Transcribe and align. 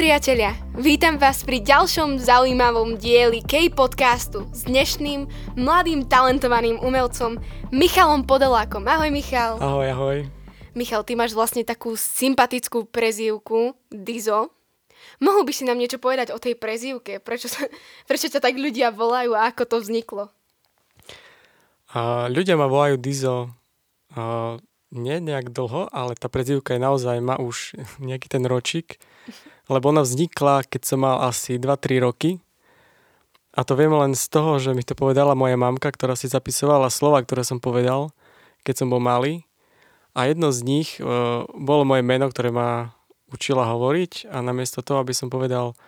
priatelia, 0.00 0.56
vítam 0.80 1.20
vás 1.20 1.44
pri 1.44 1.60
ďalšom 1.60 2.24
zaujímavom 2.24 2.96
dieli 2.96 3.44
K-podcastu 3.44 4.48
s 4.48 4.64
dnešným 4.64 5.28
mladým 5.60 6.08
talentovaným 6.08 6.80
umelcom 6.80 7.36
Michalom 7.68 8.24
Podelákom. 8.24 8.88
Ahoj 8.88 9.12
Michal. 9.12 9.60
Ahoj, 9.60 9.92
ahoj. 9.92 10.18
Michal, 10.72 11.04
ty 11.04 11.20
máš 11.20 11.36
vlastne 11.36 11.68
takú 11.68 12.00
sympatickú 12.00 12.88
prezývku 12.88 13.76
Dizo. 13.92 14.48
Mohol 15.20 15.44
by 15.44 15.52
si 15.52 15.68
nám 15.68 15.76
niečo 15.76 16.00
povedať 16.00 16.32
o 16.32 16.40
tej 16.40 16.56
prezývke? 16.56 17.20
Prečo, 17.20 17.52
sa, 17.52 17.68
prečo 18.08 18.32
ťa 18.32 18.40
tak 18.40 18.56
ľudia 18.56 18.96
volajú 18.96 19.36
a 19.36 19.52
ako 19.52 19.68
to 19.68 19.76
vzniklo? 19.84 20.32
Uh, 21.92 22.24
ľudia 22.32 22.56
ma 22.56 22.72
volajú 22.72 22.96
Dizo 22.96 23.52
uh, 24.16 24.56
nie 24.96 25.20
nejak 25.20 25.52
dlho, 25.52 25.92
ale 25.92 26.16
tá 26.16 26.32
prezývka 26.32 26.72
je 26.72 26.80
naozaj, 26.88 27.20
má 27.20 27.36
už 27.36 27.76
nejaký 28.00 28.32
ten 28.32 28.48
ročík 28.48 28.96
lebo 29.70 29.94
ona 29.94 30.02
vznikla, 30.02 30.66
keď 30.66 30.82
som 30.82 31.06
mal 31.06 31.22
asi 31.22 31.54
2-3 31.54 32.02
roky. 32.02 32.42
A 33.54 33.62
to 33.62 33.78
viem 33.78 33.94
len 33.94 34.18
z 34.18 34.26
toho, 34.26 34.58
že 34.58 34.74
mi 34.74 34.82
to 34.82 34.98
povedala 34.98 35.38
moja 35.38 35.54
mamka, 35.54 35.90
ktorá 35.94 36.18
si 36.18 36.26
zapisovala 36.26 36.90
slova, 36.90 37.22
ktoré 37.22 37.46
som 37.46 37.62
povedal, 37.62 38.10
keď 38.66 38.82
som 38.82 38.88
bol 38.90 38.98
malý. 38.98 39.46
A 40.14 40.26
jedno 40.26 40.50
z 40.50 40.66
nich 40.66 40.98
e, 40.98 41.02
bolo 41.46 41.86
moje 41.86 42.02
meno, 42.02 42.26
ktoré 42.26 42.50
ma 42.50 42.94
učila 43.30 43.62
hovoriť 43.70 44.26
a 44.26 44.42
namiesto 44.42 44.82
toho, 44.82 45.06
aby 45.06 45.14
som 45.14 45.30
povedal 45.30 45.78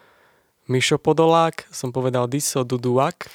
Mišo 0.70 1.02
Podolák, 1.02 1.66
som 1.74 1.90
povedal 1.90 2.30
Diso 2.30 2.62
Duduak. 2.62 3.26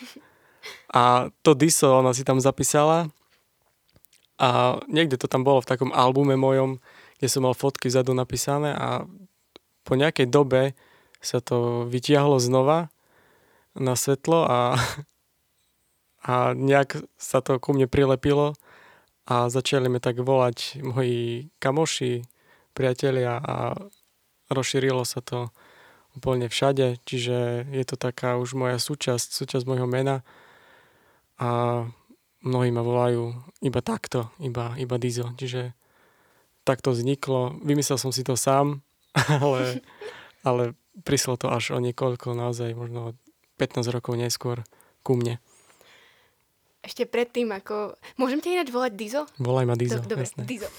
A 0.95 1.27
to 1.43 1.51
Diso 1.51 1.91
ona 1.91 2.15
si 2.15 2.23
tam 2.23 2.39
zapísala 2.39 3.11
a 4.39 4.79
niekde 4.87 5.19
to 5.19 5.27
tam 5.27 5.43
bolo 5.43 5.59
v 5.59 5.69
takom 5.69 5.91
albume 5.91 6.39
mojom, 6.39 6.79
kde 7.19 7.27
som 7.27 7.43
mal 7.43 7.57
fotky 7.57 7.89
vzadu 7.91 8.13
napísané 8.13 8.71
a 8.71 9.03
po 9.87 9.95
nejakej 9.95 10.27
dobe 10.27 10.75
sa 11.23 11.39
to 11.39 11.87
vytiahlo 11.87 12.43
znova 12.43 12.91
na 13.71 13.95
svetlo 13.95 14.43
a, 14.43 14.75
a 16.27 16.51
nejak 16.51 16.99
sa 17.15 17.39
to 17.39 17.55
ku 17.63 17.71
mne 17.71 17.87
prilepilo 17.87 18.59
a 19.23 19.47
začali 19.47 19.87
mi 19.87 20.03
tak 20.03 20.19
volať 20.19 20.83
moji 20.83 21.47
kamoši, 21.63 22.27
priatelia 22.75 23.39
a 23.39 23.73
rozšírilo 24.51 25.07
sa 25.07 25.23
to 25.23 25.49
úplne 26.13 26.49
všade, 26.49 27.01
čiže 27.05 27.69
je 27.69 27.83
to 27.85 27.95
taká 27.95 28.37
už 28.37 28.57
moja 28.57 28.77
súčasť, 28.81 29.33
súčasť 29.33 29.65
môjho 29.65 29.89
mena 29.89 30.25
a 31.37 31.83
mnohí 32.41 32.69
ma 32.73 32.81
volajú 32.81 33.33
iba 33.61 33.81
takto, 33.81 34.33
iba, 34.41 34.73
iba 34.77 34.95
Dizo, 34.97 35.33
čiže 35.37 35.73
takto 36.65 36.91
vzniklo. 36.91 37.61
Vymyslel 37.61 38.01
som 38.01 38.11
si 38.11 38.25
to 38.25 38.33
sám, 38.33 38.81
ale, 39.43 39.81
ale 40.45 40.63
prišlo 41.01 41.37
to 41.37 41.49
až 41.49 41.73
o 41.75 41.79
niekoľko, 41.81 42.37
naozaj 42.37 42.73
možno 42.77 43.17
15 43.57 43.89
rokov 43.89 44.13
neskôr 44.17 44.61
ku 45.01 45.17
mne. 45.17 45.41
Ešte 46.85 47.03
predtým, 47.03 47.51
ako... 47.51 47.97
Môžem 48.15 48.39
ťa 48.39 48.49
ináč 48.61 48.69
volať 48.71 48.93
Dizo? 48.95 49.21
Volaj 49.41 49.65
ma 49.67 49.75
Dizo, 49.75 49.99
Dobre, 49.99 50.23
jasné. 50.23 50.47
Dizo. 50.47 50.69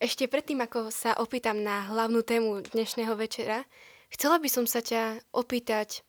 Ešte 0.00 0.30
predtým, 0.30 0.62
ako 0.62 0.88
sa 0.94 1.12
opýtam 1.18 1.60
na 1.60 1.90
hlavnú 1.90 2.24
tému 2.24 2.64
dnešného 2.70 3.12
večera, 3.18 3.66
chcela 4.08 4.40
by 4.40 4.48
som 4.48 4.64
sa 4.64 4.80
ťa 4.80 5.26
opýtať 5.34 6.06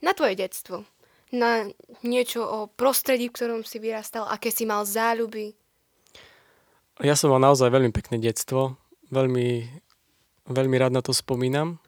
na 0.00 0.14
tvoje 0.14 0.38
detstvo. 0.38 0.86
Na 1.34 1.66
niečo 2.06 2.46
o 2.46 2.58
prostredí, 2.70 3.28
v 3.28 3.36
ktorom 3.36 3.60
si 3.66 3.82
vyrastal, 3.82 4.30
aké 4.30 4.54
si 4.54 4.62
mal 4.64 4.86
záľuby. 4.86 5.58
Ja 7.02 7.18
som 7.18 7.34
mal 7.34 7.42
naozaj 7.42 7.74
veľmi 7.74 7.90
pekné 7.90 8.22
detstvo. 8.22 8.78
Veľmi 9.10 9.66
veľmi 10.48 10.76
rád 10.76 10.92
na 10.92 11.02
to 11.04 11.16
spomínam, 11.16 11.80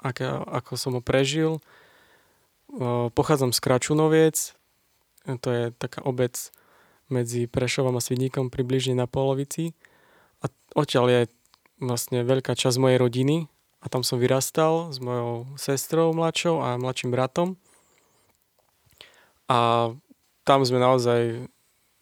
ako, 0.00 0.46
ako 0.46 0.72
som 0.78 0.92
ho 0.98 1.02
prežil. 1.02 1.58
Pochádzam 3.14 3.50
z 3.50 3.58
Kračunoviec, 3.58 4.54
to 5.42 5.48
je 5.50 5.64
taká 5.74 6.00
obec 6.06 6.38
medzi 7.10 7.50
Prešovom 7.50 7.98
a 7.98 8.02
Svidníkom 8.02 8.48
približne 8.48 8.94
na 8.94 9.10
polovici. 9.10 9.74
A 10.40 10.48
odtiaľ 10.78 11.06
je 11.10 11.22
vlastne 11.82 12.22
veľká 12.22 12.54
časť 12.54 12.78
mojej 12.78 13.02
rodiny 13.02 13.36
a 13.82 13.86
tam 13.90 14.06
som 14.06 14.22
vyrastal 14.22 14.94
s 14.94 15.02
mojou 15.02 15.50
sestrou 15.58 16.14
mladšou 16.14 16.62
a 16.62 16.78
mladším 16.78 17.10
bratom. 17.10 17.58
A 19.50 19.90
tam 20.46 20.62
sme 20.62 20.78
naozaj 20.78 21.50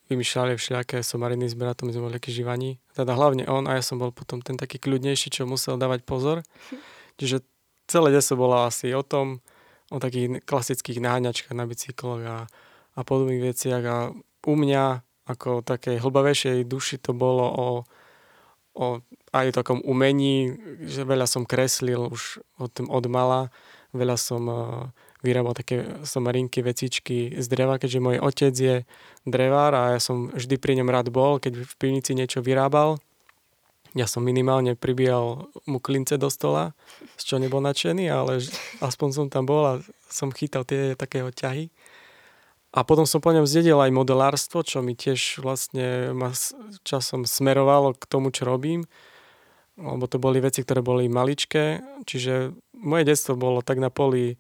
vymýšľali 0.09 0.57
všelijaké 0.57 1.05
somariny 1.05 1.49
s 1.49 1.55
bratom, 1.55 1.93
sme 1.93 2.09
boli 2.09 2.17
takí 2.17 2.33
živaní. 2.33 2.81
Teda 2.97 3.13
hlavne 3.13 3.45
on 3.49 3.69
a 3.69 3.77
ja 3.77 3.83
som 3.85 4.01
bol 4.01 4.09
potom 4.11 4.41
ten 4.41 4.57
taký 4.57 4.81
kľudnejší, 4.81 5.29
čo 5.29 5.45
musel 5.45 5.77
dávať 5.77 6.05
pozor. 6.09 6.41
Čiže 7.21 7.45
celé 7.89 8.09
deso 8.13 8.37
bolo 8.37 8.65
asi 8.65 8.93
o 8.97 9.05
tom, 9.05 9.45
o 9.89 9.97
takých 9.97 10.45
klasických 10.45 11.01
náňačkách 11.01 11.57
na 11.57 11.65
bicykloch 11.65 12.23
a, 12.25 12.39
a 12.97 13.01
podobných 13.01 13.53
veciach 13.53 13.85
a 13.89 13.97
u 14.49 14.55
mňa 14.57 14.85
ako 15.29 15.61
takej 15.61 16.01
hlbavejšej 16.01 16.65
duši 16.65 16.97
to 17.01 17.13
bolo 17.13 17.45
o, 17.45 17.69
o 18.77 18.87
aj 19.33 19.61
takom 19.61 19.85
umení, 19.85 20.57
že 20.89 21.05
veľa 21.05 21.29
som 21.29 21.45
kreslil 21.45 22.09
už 22.09 22.41
od, 22.57 22.73
od 22.81 23.05
mala, 23.13 23.53
veľa 23.93 24.17
som 24.17 24.43
uh, 24.49 24.89
vyrábal 25.23 25.55
také 25.55 25.99
somarinky, 26.07 26.63
vecičky 26.63 27.35
z 27.39 27.47
dreva, 27.51 27.79
keďže 27.79 28.05
môj 28.05 28.17
otec 28.23 28.55
je 28.55 28.77
drevár 29.27 29.75
a 29.75 29.83
ja 29.97 30.01
som 30.01 30.31
vždy 30.31 30.57
pri 30.59 30.79
ňom 30.79 30.89
rád 30.91 31.11
bol, 31.11 31.43
keď 31.43 31.67
v 31.67 31.75
pivnici 31.79 32.15
niečo 32.15 32.39
vyrábal. 32.39 33.03
Ja 33.97 34.05
som 34.05 34.21
minimálne 34.21 34.77
pribíjal 34.77 35.49
mu 35.65 35.79
klince 35.81 36.21
do 36.21 36.29
stola, 36.29 36.77
z 37.17 37.23
čo 37.25 37.35
nebol 37.41 37.65
nadšený, 37.65 38.07
ale 38.13 38.45
aspoň 38.85 39.09
som 39.11 39.27
tam 39.33 39.49
bol 39.49 39.65
a 39.65 39.75
som 40.13 40.29
chytal 40.29 40.63
tie 40.69 40.93
takého 40.95 41.33
ťahy. 41.33 41.73
A 42.69 42.85
potom 42.85 43.09
som 43.09 43.25
po 43.25 43.33
ňom 43.33 43.49
zdedil 43.49 43.81
aj 43.81 43.97
modelárstvo, 43.97 44.61
čo 44.61 44.85
mi 44.85 44.93
tiež 44.93 45.41
vlastne 45.41 46.13
ma 46.13 46.37
časom 46.85 47.25
smerovalo 47.25 47.97
k 47.97 48.05
tomu, 48.05 48.29
čo 48.29 48.45
robím. 48.45 48.85
Lebo 49.81 50.05
to 50.05 50.21
boli 50.21 50.37
veci, 50.45 50.61
ktoré 50.61 50.85
boli 50.85 51.09
maličké. 51.09 51.81
Čiže 52.05 52.53
moje 52.77 53.05
detstvo 53.09 53.41
bolo 53.41 53.65
tak 53.65 53.81
na 53.81 53.89
poli 53.89 54.37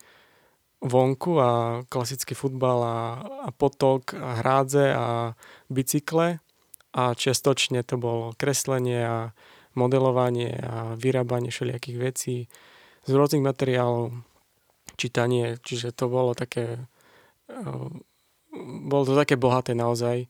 vonku 0.78 1.32
a 1.42 1.82
klasický 1.90 2.38
futbal 2.38 2.78
a, 2.82 2.98
a 3.46 3.50
potok 3.50 4.14
a 4.14 4.42
hrádze 4.42 4.94
a 4.94 5.06
bicykle. 5.70 6.38
A 6.94 7.02
čiastočne 7.14 7.84
to 7.84 8.00
bolo 8.00 8.32
kreslenie 8.34 9.00
a 9.04 9.18
modelovanie 9.76 10.56
a 10.58 10.96
vyrábanie 10.98 11.52
všelijakých 11.52 11.98
vecí 12.00 12.36
z 13.06 13.10
rôznych 13.12 13.44
materiálov, 13.44 14.10
čítanie, 14.98 15.60
čiže 15.62 15.94
to 15.94 16.10
bolo 16.10 16.34
také 16.34 16.88
eh, 17.48 17.88
bolo 18.88 19.02
to 19.06 19.14
také 19.14 19.38
bohaté 19.38 19.76
naozaj. 19.76 20.26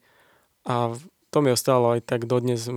A 0.69 0.93
to 1.29 1.39
mi 1.41 1.53
ostalo 1.53 1.97
aj 1.97 2.05
tak 2.05 2.29
dodnes. 2.29 2.69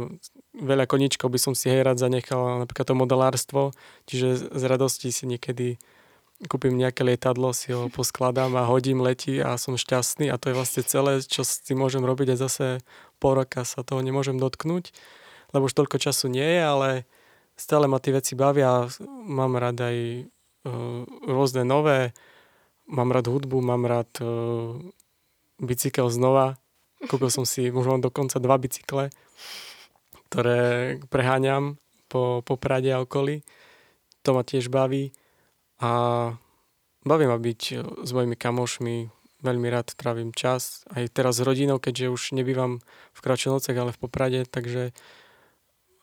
Veľa 0.56 0.86
koničkov 0.88 1.32
by 1.32 1.40
som 1.40 1.54
si 1.56 1.72
hej 1.72 1.84
rád 1.84 2.00
zanechal, 2.00 2.62
napríklad 2.62 2.88
to 2.88 2.96
modelárstvo, 2.96 3.62
čiže 4.08 4.52
z 4.52 4.64
radosti 4.68 5.10
si 5.10 5.24
niekedy 5.28 5.80
kúpim 6.50 6.74
nejaké 6.74 7.06
lietadlo, 7.06 7.54
si 7.54 7.70
ho 7.70 7.92
poskladám 7.92 8.58
a 8.58 8.66
hodím, 8.66 9.04
letí 9.04 9.38
a 9.38 9.58
som 9.62 9.78
šťastný. 9.78 10.34
A 10.34 10.40
to 10.42 10.50
je 10.50 10.58
vlastne 10.58 10.82
celé, 10.82 11.22
čo 11.22 11.46
si 11.46 11.74
môžem 11.78 12.02
robiť 12.02 12.34
a 12.34 12.42
zase 12.42 12.66
pol 13.22 13.38
roka 13.38 13.62
sa 13.62 13.86
toho 13.86 14.02
nemôžem 14.02 14.42
dotknúť, 14.42 14.90
lebo 15.54 15.70
už 15.70 15.78
toľko 15.78 16.02
času 16.02 16.34
nie 16.34 16.46
je, 16.46 16.62
ale 16.64 16.90
stále 17.54 17.86
ma 17.86 18.02
tie 18.02 18.18
veci 18.18 18.34
bavia, 18.34 18.90
mám 19.30 19.54
rád 19.62 19.78
aj 19.86 19.98
uh, 20.66 21.06
rôzne 21.30 21.62
nové, 21.62 22.18
mám 22.90 23.14
rád 23.14 23.30
hudbu, 23.30 23.62
mám 23.62 23.86
rád 23.86 24.10
uh, 24.26 24.82
bicykel 25.62 26.10
znova, 26.10 26.58
kúpil 27.06 27.30
som 27.30 27.46
si 27.46 27.70
možno 27.70 28.02
dokonca 28.02 28.42
dva 28.42 28.58
bicykle, 28.58 29.14
ktoré 30.34 30.98
preháňam 31.14 31.78
po, 32.10 32.42
po 32.42 32.58
Prade 32.58 32.90
a 32.90 33.06
okolí, 33.06 33.46
to 34.26 34.34
ma 34.34 34.42
tiež 34.42 34.74
baví 34.74 35.14
a 35.82 35.92
baví 37.02 37.26
ma 37.26 37.38
byť 37.42 37.62
e, 37.74 37.76
s 38.06 38.12
mojimi 38.14 38.38
kamošmi, 38.38 39.10
veľmi 39.42 39.68
rád 39.74 39.98
trávim 39.98 40.30
čas, 40.32 40.86
aj 40.94 41.10
teraz 41.10 41.42
s 41.42 41.46
rodinou, 41.46 41.82
keďže 41.82 42.14
už 42.14 42.22
nebývam 42.38 42.80
v 43.12 43.20
Kračenovcech, 43.20 43.74
ale 43.74 43.92
v 43.92 44.02
Poprade, 44.06 44.42
takže 44.46 44.94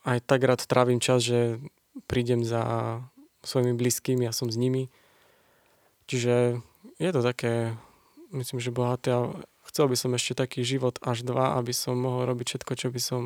aj 0.03 0.19
tak 0.27 0.43
rád 0.43 0.67
trávim 0.67 0.99
čas, 0.99 1.23
že 1.23 1.63
prídem 2.11 2.43
za 2.43 2.63
svojimi 3.47 3.79
blízkymi 3.79 4.27
a 4.27 4.35
som 4.35 4.51
s 4.51 4.59
nimi. 4.59 4.91
Čiže 6.11 6.59
je 6.99 7.11
to 7.15 7.21
také, 7.23 7.79
myslím, 8.35 8.59
že 8.59 8.75
bohaté 8.75 9.15
a 9.15 9.31
chcel 9.71 9.87
by 9.87 9.97
som 9.97 10.11
ešte 10.19 10.35
taký 10.35 10.67
život 10.67 10.99
až 11.05 11.23
dva, 11.23 11.55
aby 11.61 11.71
som 11.71 11.95
mohol 11.95 12.27
robiť 12.27 12.59
všetko, 12.59 12.73
čo 12.75 12.89
by 12.91 13.01
som, 13.01 13.23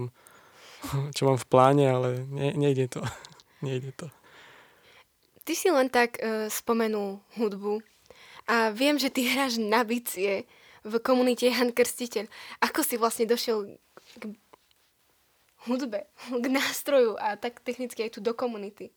čo 1.16 1.22
mám 1.25 1.40
v 1.40 1.48
pláne, 1.48 1.87
ale 1.88 2.08
ne, 2.28 2.52
nejde 2.52 2.93
to. 2.93 3.00
nejde 3.64 3.96
to. 3.96 4.12
Ty 5.43 5.53
si 5.59 5.69
len 5.71 5.91
tak 5.91 6.23
uh, 6.23 6.47
spomenul 6.47 7.19
hudbu 7.35 7.83
a 8.47 8.71
viem, 8.71 8.99
že 8.99 9.11
ty 9.11 9.27
hráš 9.31 9.59
na 9.59 9.83
bicie 9.83 10.47
v 10.83 10.94
komunite 10.99 11.47
Jan 11.47 11.71
Krstiteľ. 11.71 12.27
Ako 12.59 12.83
si 12.83 12.99
vlastne 12.99 13.27
došiel 13.27 13.79
k 14.19 14.35
hudbe, 15.71 16.11
k 16.31 16.44
nástroju 16.50 17.15
a 17.19 17.39
tak 17.39 17.62
technicky 17.62 18.03
aj 18.03 18.19
tu 18.19 18.21
do 18.21 18.35
komunity? 18.35 18.91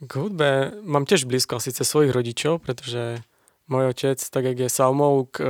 K 0.00 0.12
hudbe 0.16 0.80
mám 0.82 1.06
tiež 1.06 1.28
blízko 1.28 1.60
asi 1.60 1.70
cez 1.70 1.86
svojich 1.86 2.10
rodičov, 2.10 2.64
pretože 2.64 3.20
môj 3.70 3.94
otec, 3.94 4.18
tak 4.18 4.42
jak 4.48 4.58
je 4.58 4.68
salmouk 4.72 5.38
e, 5.38 5.44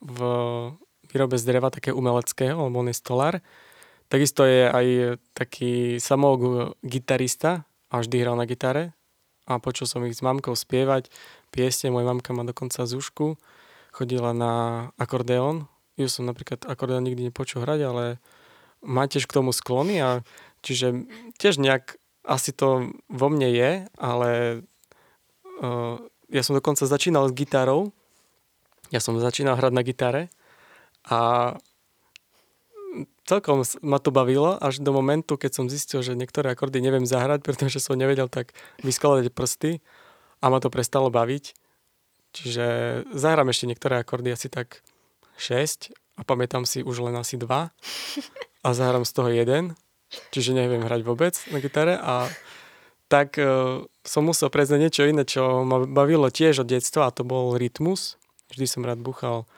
v 0.00 0.18
výrobe 1.12 1.36
z 1.36 1.44
dreva 1.44 1.68
také 1.70 1.92
umeleckého, 1.92 2.56
lebo 2.56 2.80
on 2.80 2.88
je 2.88 2.96
stolár, 2.96 3.44
takisto 4.08 4.42
je 4.48 4.66
aj 4.66 4.86
taký 5.36 6.00
samouk 6.02 6.74
gitarista 6.82 7.68
a 7.90 8.00
vždy 8.00 8.22
hral 8.22 8.38
na 8.38 8.46
gitare. 8.46 8.94
A 9.50 9.58
počul 9.58 9.90
som 9.90 10.06
ich 10.06 10.14
s 10.14 10.22
mamkou 10.22 10.54
spievať 10.54 11.10
piesne, 11.50 11.90
moja 11.90 12.06
mamka 12.06 12.30
má 12.30 12.46
dokonca 12.46 12.86
zúšku, 12.86 13.34
chodila 13.90 14.30
na 14.30 14.52
akordeón, 14.94 15.66
ju 15.98 16.06
som 16.06 16.24
napríklad 16.24 16.62
akordeón 16.70 17.04
nikdy 17.04 17.28
nepočul 17.28 17.66
hrať, 17.66 17.80
ale 17.90 18.04
má 18.80 19.04
tiež 19.10 19.26
k 19.26 19.36
tomu 19.36 19.50
sklony 19.50 19.98
a 20.00 20.22
čiže 20.62 21.04
tiež 21.36 21.58
nejak 21.58 21.98
asi 22.24 22.54
to 22.54 22.94
vo 23.10 23.26
mne 23.28 23.48
je, 23.50 23.70
ale 23.98 24.30
uh, 25.60 25.96
ja 26.30 26.42
som 26.46 26.54
dokonca 26.54 26.86
začínal 26.86 27.26
s 27.28 27.36
gitarou. 27.36 27.90
Ja 28.94 29.02
som 29.02 29.18
začínal 29.18 29.58
hrať 29.58 29.72
na 29.74 29.82
gitare 29.82 30.22
a 31.06 31.54
celkom 33.26 33.62
ma 33.82 33.98
to 34.02 34.10
bavilo 34.10 34.58
až 34.58 34.82
do 34.82 34.90
momentu, 34.90 35.38
keď 35.38 35.50
som 35.54 35.66
zistil, 35.70 36.02
že 36.02 36.18
niektoré 36.18 36.52
akordy 36.52 36.82
neviem 36.82 37.06
zahrať, 37.06 37.42
pretože 37.46 37.82
som 37.82 37.98
nevedel 37.98 38.30
tak 38.30 38.52
vyskladať 38.82 39.30
prsty 39.32 39.80
a 40.40 40.44
ma 40.48 40.58
to 40.58 40.72
prestalo 40.72 41.08
baviť. 41.12 41.56
Čiže 42.30 42.66
zahrám 43.10 43.50
ešte 43.50 43.66
niektoré 43.66 44.02
akordy 44.02 44.30
asi 44.30 44.46
tak 44.46 44.86
6 45.34 45.90
a 46.18 46.22
pamätám 46.22 46.62
si 46.62 46.86
už 46.86 47.02
len 47.10 47.18
asi 47.18 47.34
2 47.34 47.46
a 48.62 48.68
zahrám 48.70 49.02
z 49.02 49.12
toho 49.12 49.30
jeden 49.34 49.74
čiže 50.34 50.56
neviem 50.56 50.82
hrať 50.82 51.00
vôbec 51.06 51.34
na 51.54 51.58
gitare 51.62 51.94
a 51.98 52.26
tak 53.10 53.38
uh, 53.42 53.82
som 54.06 54.22
musel 54.22 54.50
prejsť 54.50 54.78
niečo 54.78 55.02
iné, 55.06 55.26
čo 55.26 55.66
ma 55.66 55.82
bavilo 55.82 56.30
tiež 56.30 56.62
od 56.62 56.70
detstva 56.70 57.10
a 57.10 57.14
to 57.14 57.26
bol 57.26 57.58
rytmus. 57.58 58.14
Vždy 58.54 58.66
som 58.70 58.86
rád 58.86 59.02
buchal 59.02 59.50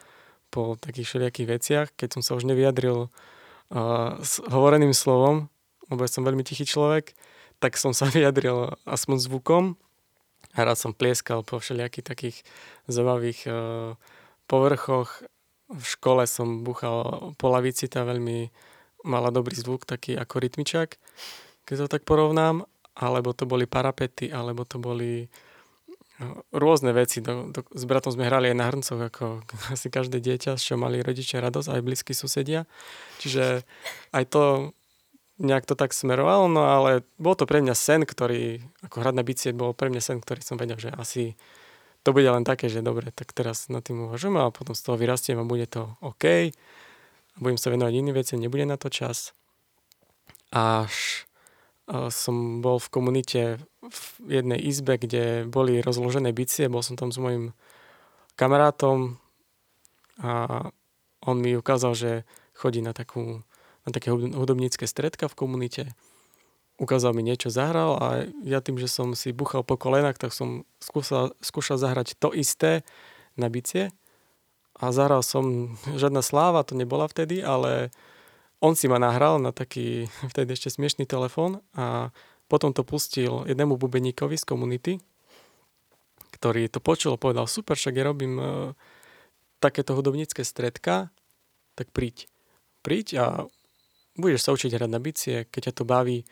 po 0.53 0.77
takých 0.77 1.09
všelijakých 1.09 1.47
veciach, 1.49 1.87
keď 1.97 2.09
som 2.13 2.21
sa 2.21 2.37
už 2.37 2.45
nevyjadril 2.45 3.09
uh, 3.09 4.13
s 4.21 4.37
hovoreným 4.45 4.93
slovom, 4.93 5.49
lebo 5.89 6.05
ja 6.05 6.09
som 6.13 6.21
veľmi 6.21 6.45
tichý 6.45 6.69
človek, 6.69 7.17
tak 7.57 7.81
som 7.81 7.97
sa 7.97 8.05
vyjadril 8.13 8.77
aspoň 8.85 9.17
zvukom 9.25 9.63
a 10.53 10.59
rád 10.61 10.77
som 10.77 10.93
plieskal 10.93 11.41
po 11.41 11.57
všelijakých 11.57 12.05
takých 12.05 12.37
zaujímavých 12.85 13.49
uh, 13.49 13.97
povrchoch. 14.45 15.25
V 15.73 15.85
škole 15.97 16.29
som 16.29 16.61
buchal 16.61 17.33
po 17.41 17.49
lavici, 17.49 17.89
tá 17.89 18.05
veľmi 18.05 18.53
mala 19.09 19.33
dobrý 19.33 19.57
zvuk, 19.57 19.89
taký 19.89 20.13
ako 20.13 20.37
rytmičak, 20.37 21.01
keď 21.65 21.75
to 21.75 21.87
tak 21.97 22.03
porovnám, 22.05 22.69
alebo 22.93 23.33
to 23.33 23.49
boli 23.49 23.65
parapety, 23.65 24.29
alebo 24.29 24.69
to 24.69 24.77
boli 24.77 25.25
rôzne 26.51 26.91
veci. 26.95 27.19
Do, 27.19 27.49
do, 27.49 27.65
s 27.73 27.83
bratom 27.87 28.13
sme 28.13 28.27
hrali 28.27 28.51
aj 28.51 28.57
na 28.57 28.65
hrncoch, 28.69 29.01
ako 29.01 29.25
asi 29.75 29.87
každé 29.87 30.19
dieťa, 30.23 30.59
z 30.59 30.63
čo 30.63 30.73
mali 30.75 30.99
rodičia 31.03 31.43
radosť, 31.43 31.69
aj 31.71 31.81
blízky 31.85 32.13
susedia. 32.15 32.69
Čiže 33.19 33.63
aj 34.11 34.23
to 34.29 34.43
nejak 35.41 35.65
to 35.65 35.73
tak 35.73 35.97
smerovalo, 35.97 36.45
no 36.45 36.69
ale 36.69 37.01
bol 37.17 37.33
to 37.33 37.49
pre 37.49 37.59
mňa 37.59 37.73
sen, 37.73 38.05
ktorý, 38.05 38.61
ako 38.85 38.95
hrať 39.01 39.15
na 39.17 39.25
bicie, 39.25 39.49
bol 39.49 39.73
pre 39.73 39.89
mňa 39.89 40.01
sen, 40.01 40.17
ktorý 40.21 40.45
som 40.45 40.61
vedel, 40.61 40.77
že 40.77 40.93
asi 40.93 41.33
to 42.05 42.13
bude 42.13 42.29
len 42.29 42.45
také, 42.45 42.69
že 42.69 42.85
dobre, 42.85 43.09
tak 43.09 43.33
teraz 43.33 43.65
nad 43.67 43.81
tým 43.81 44.07
uvažujem 44.07 44.37
a 44.37 44.53
potom 44.53 44.77
z 44.77 44.83
toho 44.85 44.95
vyrastiem 44.99 45.41
a 45.41 45.47
bude 45.47 45.65
to 45.65 45.97
OK 46.05 46.53
budem 47.39 47.57
sa 47.57 47.73
venovať 47.73 47.93
iným 47.97 48.15
veciam, 48.15 48.37
nebude 48.37 48.65
na 48.67 48.77
to 48.77 48.93
čas. 48.93 49.33
Až 50.53 51.25
som 52.13 52.61
bol 52.61 52.77
v 52.77 52.91
komunite 52.93 53.41
v 53.89 53.99
jednej 54.39 54.59
izbe, 54.59 54.95
kde 54.95 55.43
boli 55.47 55.83
rozložené 55.83 56.31
bicie, 56.31 56.71
bol 56.71 56.79
som 56.79 56.95
tam 56.95 57.11
s 57.11 57.19
mojim 57.19 57.51
kamarátom 58.39 59.19
a 60.21 60.67
on 61.23 61.37
mi 61.39 61.55
ukázal, 61.55 61.93
že 61.95 62.11
chodí 62.55 62.83
na, 62.83 62.91
takú, 62.91 63.43
na 63.87 63.89
také 63.91 64.11
hudobnícke 64.11 64.87
stredka 64.87 65.27
v 65.27 65.37
komunite. 65.37 65.83
Ukázal 66.81 67.13
mi 67.13 67.23
niečo, 67.23 67.53
zahral 67.53 67.95
a 68.01 68.07
ja 68.43 68.59
tým, 68.59 68.81
že 68.81 68.89
som 68.89 69.13
si 69.13 69.31
buchal 69.31 69.61
po 69.61 69.77
kolenách, 69.77 70.19
tak 70.19 70.33
som 70.33 70.65
skúšal, 70.81 71.37
skúšal 71.39 71.77
zahrať 71.77 72.17
to 72.17 72.33
isté 72.33 72.81
na 73.37 73.47
bicie 73.47 73.93
a 74.73 74.89
zahral 74.89 75.21
som, 75.21 75.77
žiadna 75.85 76.25
sláva 76.25 76.65
to 76.65 76.73
nebola 76.73 77.05
vtedy, 77.05 77.45
ale 77.45 77.93
on 78.57 78.73
si 78.73 78.89
ma 78.89 78.97
nahral 78.97 79.37
na 79.37 79.53
taký 79.53 80.07
vtedy 80.31 80.55
ešte 80.57 80.73
smiešný 80.73 81.05
telefón 81.05 81.61
a 81.77 82.09
potom 82.47 82.75
to 82.75 82.85
pustil 82.85 83.47
jednému 83.47 83.79
bubeníkovi 83.79 84.37
z 84.37 84.45
komunity, 84.45 84.93
ktorý 86.37 86.67
to 86.67 86.83
počul 86.83 87.15
a 87.15 87.21
povedal, 87.21 87.47
super, 87.47 87.79
však 87.79 87.95
ja 87.95 88.03
robím 88.03 88.35
uh, 88.37 88.45
takéto 89.63 89.95
hudobnícke 89.95 90.43
stredka, 90.43 91.07
tak 91.79 91.89
príď. 91.95 92.27
Príď 92.83 93.07
a 93.15 93.25
budeš 94.19 94.43
sa 94.43 94.51
učiť 94.51 94.75
hrať 94.75 94.89
na 94.91 94.99
bicie, 94.99 95.47
keď 95.47 95.71
ťa 95.71 95.73
to 95.79 95.83
baví. 95.87 96.27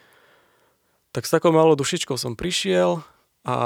Tak 1.16 1.24
s 1.24 1.34
takou 1.34 1.56
malou 1.56 1.80
dušičkou 1.80 2.20
som 2.20 2.36
prišiel 2.36 3.02
a, 3.48 3.58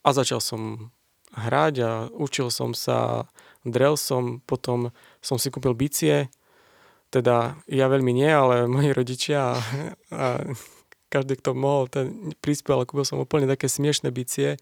a 0.00 0.08
začal 0.10 0.40
som 0.40 0.90
hrať 1.34 1.74
a 1.84 1.92
učil 2.14 2.48
som 2.48 2.72
sa 2.72 3.28
drel 3.64 3.96
som, 3.96 4.40
potom 4.44 4.92
som 5.24 5.40
si 5.40 5.48
kúpil 5.48 5.72
bicie, 5.72 6.28
teda 7.08 7.54
ja 7.70 7.86
veľmi 7.86 8.12
nie, 8.12 8.28
ale 8.28 8.66
moji 8.66 8.90
rodičia 8.92 9.54
a, 9.54 9.58
a 10.10 10.26
každý, 11.14 11.38
kto 11.38 11.54
mohol, 11.54 11.86
ten 11.86 12.34
prispel, 12.42 12.82
kúpil 12.82 13.06
som 13.06 13.22
úplne 13.22 13.46
také 13.46 13.70
smiešné 13.70 14.10
bicie, 14.10 14.58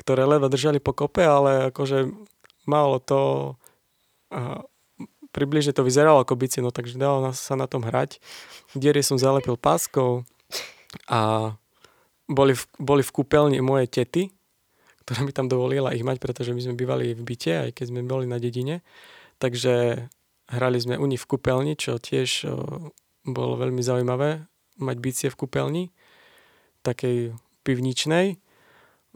ktoré 0.00 0.24
ledva 0.24 0.48
držali 0.48 0.80
po 0.80 0.96
kope, 0.96 1.20
ale 1.20 1.68
akože 1.68 2.08
malo 2.64 2.96
to 2.96 3.20
a, 4.32 4.64
približne 5.36 5.76
to 5.76 5.84
vyzeralo 5.84 6.24
ako 6.24 6.40
bicie, 6.40 6.64
no 6.64 6.72
takže 6.72 6.96
dalo 6.96 7.28
sa 7.36 7.60
na 7.60 7.68
tom 7.68 7.84
hrať. 7.84 8.16
Diery 8.72 9.04
som 9.04 9.20
zalepil 9.20 9.60
páskou 9.60 10.24
a 11.12 11.52
boli 12.24 12.56
v, 12.56 12.64
boli 12.80 13.04
v 13.04 13.12
kúpeľni 13.12 13.60
moje 13.60 13.92
tety, 13.92 14.32
ktorá 15.04 15.22
mi 15.22 15.36
tam 15.36 15.46
dovolila 15.46 15.92
ich 15.92 16.02
mať, 16.02 16.18
pretože 16.18 16.56
my 16.56 16.60
sme 16.64 16.74
bývali 16.74 17.12
v 17.12 17.22
byte, 17.22 17.52
aj 17.68 17.70
keď 17.76 17.86
sme 17.92 18.00
boli 18.02 18.24
na 18.24 18.40
dedine. 18.40 18.80
Takže 19.36 20.08
hrali 20.50 20.78
sme 20.80 20.96
u 20.96 21.06
nich 21.06 21.20
v 21.22 21.30
kúpeľni, 21.36 21.76
čo 21.76 22.00
tiež 22.00 22.48
bolo 23.26 23.54
veľmi 23.60 23.82
zaujímavé, 23.84 24.48
mať 24.76 24.96
bicie 25.00 25.28
v 25.32 25.38
kúpeľni, 25.44 25.84
takej 26.84 27.36
pivničnej. 27.66 28.38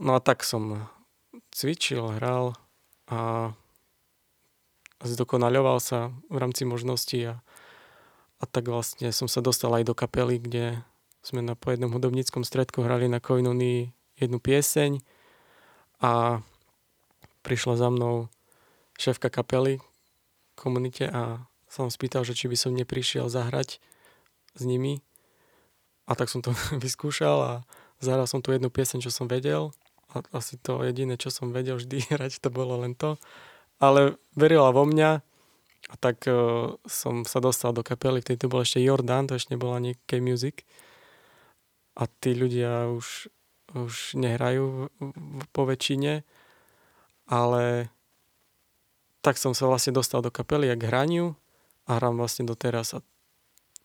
No 0.00 0.17
a 0.17 0.21
tak 0.21 0.43
som 0.43 0.88
cvičil, 1.52 2.19
hral 2.19 2.57
a 3.11 3.52
zdokonaľoval 5.02 5.79
sa 5.81 6.12
v 6.29 6.37
rámci 6.37 6.69
možností 6.69 7.25
a, 7.26 7.40
a 8.40 8.45
tak 8.45 8.69
vlastne 8.69 9.12
som 9.12 9.26
sa 9.29 9.40
dostal 9.40 9.73
aj 9.73 9.85
do 9.88 9.95
kapely, 9.97 10.40
kde 10.40 10.81
sme 11.21 11.45
na 11.45 11.52
po 11.57 11.73
jednom 11.73 11.93
hudobníckom 11.93 12.45
stredku 12.45 12.81
hrali 12.85 13.09
na 13.09 13.21
Koinunii 13.21 13.93
jednu 14.17 14.38
pieseň 14.40 15.05
a 16.00 16.40
prišla 17.45 17.75
za 17.76 17.88
mnou 17.93 18.29
šéfka 18.97 19.29
kapely 19.33 19.81
komunite 20.57 21.09
a 21.09 21.45
som 21.69 21.88
spýtal, 21.88 22.25
že 22.26 22.37
či 22.37 22.50
by 22.50 22.57
som 22.57 22.76
neprišiel 22.76 23.33
zahrať 23.33 23.81
s 24.57 24.62
nimi. 24.67 25.00
A 26.11 26.19
tak 26.19 26.26
som 26.26 26.43
to 26.43 26.50
vyskúšal 26.85 27.38
a 27.38 27.52
zahral 28.02 28.26
som 28.26 28.43
tu 28.43 28.50
jednu 28.50 28.69
pieseň, 28.69 29.07
čo 29.07 29.14
som 29.14 29.31
vedel. 29.31 29.71
A 30.11 30.26
asi 30.35 30.59
to 30.59 30.83
jediné, 30.83 31.14
čo 31.14 31.31
som 31.31 31.55
vedel 31.55 31.79
vždy 31.79 32.02
hrať, 32.12 32.43
to 32.43 32.50
bolo 32.50 32.83
len 32.83 32.99
to. 32.99 33.14
Ale 33.79 34.19
verila 34.35 34.75
vo 34.75 34.83
mňa 34.83 35.23
a 35.90 35.95
tak 35.97 36.29
uh, 36.29 36.76
som 36.85 37.25
sa 37.25 37.40
dostal 37.40 37.73
do 37.73 37.81
kapely, 37.81 38.21
vtedy 38.21 38.45
to 38.45 38.52
bol 38.52 38.61
ešte 38.61 38.83
Jordan, 38.85 39.26
to 39.26 39.38
ešte 39.38 39.57
nebola 39.57 39.81
ani 39.81 39.97
K-Music. 40.05 40.67
A 41.97 42.07
tí 42.07 42.37
ľudia 42.37 42.90
už 42.90 43.31
už 43.75 44.19
nehrajú 44.19 44.90
po 45.55 45.62
väčšine, 45.62 46.26
ale 47.31 47.93
tak 49.21 49.38
som 49.38 49.55
sa 49.55 49.69
vlastne 49.71 49.95
dostal 49.95 50.25
do 50.25 50.33
kapely 50.33 50.67
a 50.73 50.75
k 50.75 50.90
hraniu 50.90 51.38
a 51.87 52.00
hrám 52.00 52.19
vlastne 52.19 52.49
doteraz. 52.49 52.99
A 52.99 53.05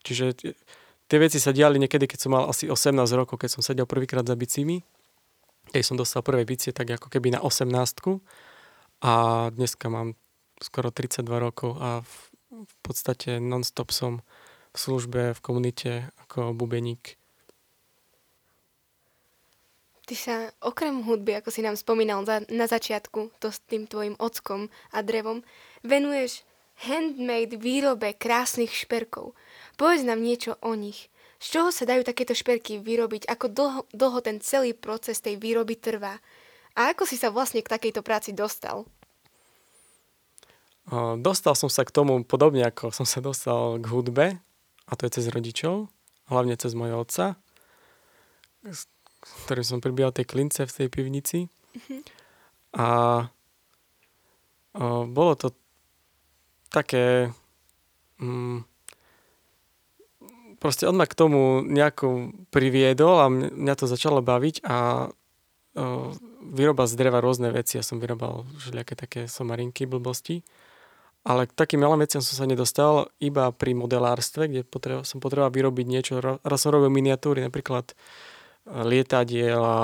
čiže 0.02 0.34
tie 1.06 1.18
veci 1.22 1.38
sa 1.38 1.54
diali 1.54 1.78
niekedy, 1.78 2.06
keď 2.10 2.18
som 2.18 2.34
mal 2.34 2.44
asi 2.50 2.66
18 2.70 2.94
rokov, 3.14 3.38
keď 3.38 3.50
som 3.58 3.62
sedel 3.62 3.86
prvýkrát 3.86 4.26
za 4.26 4.34
bicími, 4.34 4.82
keď 5.70 5.82
som 5.82 5.98
dostal 5.98 6.22
prvé 6.22 6.46
bicie 6.46 6.70
tak 6.74 6.90
ako 6.90 7.10
keby 7.10 7.34
na 7.34 7.40
18 7.42 7.70
a 9.02 9.12
dneska 9.54 9.86
mám 9.90 10.14
skoro 10.62 10.90
32 10.90 11.26
rokov 11.38 11.76
a 11.78 12.00
v, 12.00 12.12
v 12.50 12.74
podstate 12.82 13.38
non-stop 13.38 13.92
som 13.92 14.24
v 14.72 14.76
službe, 14.76 15.22
v 15.32 15.40
komunite 15.40 15.90
ako 16.26 16.52
bubeník. 16.52 17.16
Ty 20.06 20.14
sa 20.14 20.34
okrem 20.62 21.02
hudby, 21.02 21.34
ako 21.42 21.50
si 21.50 21.66
nám 21.66 21.74
spomínal 21.74 22.22
za, 22.22 22.46
na 22.46 22.70
začiatku, 22.70 23.34
to 23.42 23.50
s 23.50 23.58
tým 23.66 23.90
tvojim 23.90 24.14
ockom 24.22 24.70
a 24.94 25.02
drevom, 25.02 25.42
venuješ 25.82 26.46
handmade 26.84 27.56
výrobe 27.56 28.12
krásnych 28.12 28.74
šperkov. 28.74 29.32
Povedz 29.80 30.04
nám 30.04 30.20
niečo 30.20 30.60
o 30.60 30.76
nich. 30.76 31.08
Z 31.36 31.46
čoho 31.56 31.68
sa 31.72 31.84
dajú 31.84 32.04
takéto 32.04 32.32
šperky 32.32 32.80
vyrobiť? 32.80 33.28
Ako 33.28 33.52
dlho, 33.52 33.80
dlho 33.92 34.18
ten 34.24 34.40
celý 34.40 34.72
proces 34.72 35.20
tej 35.20 35.36
výroby 35.36 35.76
trvá? 35.76 36.20
A 36.76 36.92
ako 36.92 37.08
si 37.08 37.16
sa 37.16 37.32
vlastne 37.32 37.64
k 37.64 37.72
takejto 37.72 38.00
práci 38.04 38.36
dostal? 38.36 38.84
Dostal 41.18 41.58
som 41.58 41.66
sa 41.66 41.82
k 41.82 41.90
tomu 41.90 42.22
podobne, 42.22 42.62
ako 42.62 42.94
som 42.94 43.02
sa 43.02 43.18
dostal 43.18 43.82
k 43.82 43.86
hudbe, 43.90 44.26
a 44.86 44.92
to 44.94 45.10
je 45.10 45.18
cez 45.18 45.26
rodičov, 45.34 45.90
hlavne 46.30 46.54
cez 46.54 46.78
mojho 46.78 47.02
otca, 47.02 47.34
s 48.62 48.86
ktorým 49.50 49.66
som 49.66 49.82
pribíjal 49.82 50.14
tie 50.14 50.22
klince 50.22 50.62
v 50.62 50.70
tej 50.70 50.88
pivnici. 50.88 51.38
Mm-hmm. 51.50 52.00
A 52.78 52.86
o, 54.78 55.10
bolo 55.10 55.34
to 55.34 55.50
také... 56.70 57.30
Mm, 58.22 58.64
proste 60.58 60.88
on 60.88 60.96
ma 60.96 61.06
k 61.06 61.14
tomu 61.14 61.60
nejako 61.62 62.32
priviedol 62.48 63.22
a 63.22 63.28
mňa 63.30 63.74
to 63.76 63.86
začalo 63.86 64.24
baviť 64.24 64.64
a 64.64 65.06
o, 65.06 66.10
vyroba 66.42 66.88
z 66.88 66.96
dreva 66.96 67.20
rôzne 67.20 67.52
veci. 67.52 67.76
Ja 67.76 67.84
som 67.84 68.00
vyrobal 68.00 68.48
všelijaké 68.58 68.94
také 68.96 69.20
somarinky, 69.28 69.84
blbosti. 69.84 70.42
Ale 71.26 71.50
k 71.50 71.58
takým 71.58 71.82
malým 71.82 72.06
veciam 72.06 72.22
som 72.22 72.38
sa 72.38 72.46
nedostal 72.46 73.10
iba 73.18 73.50
pri 73.50 73.74
modelárstve, 73.74 74.46
kde 74.46 74.62
potreba, 74.62 75.02
som 75.02 75.18
potreboval 75.18 75.50
vyrobiť 75.50 75.86
niečo. 75.86 76.22
Raz 76.22 76.58
som 76.62 76.70
robil 76.70 76.86
miniatúry, 76.86 77.42
napríklad 77.42 77.90
e, 77.90 77.94
lietadiel 78.86 79.58
a 79.58 79.78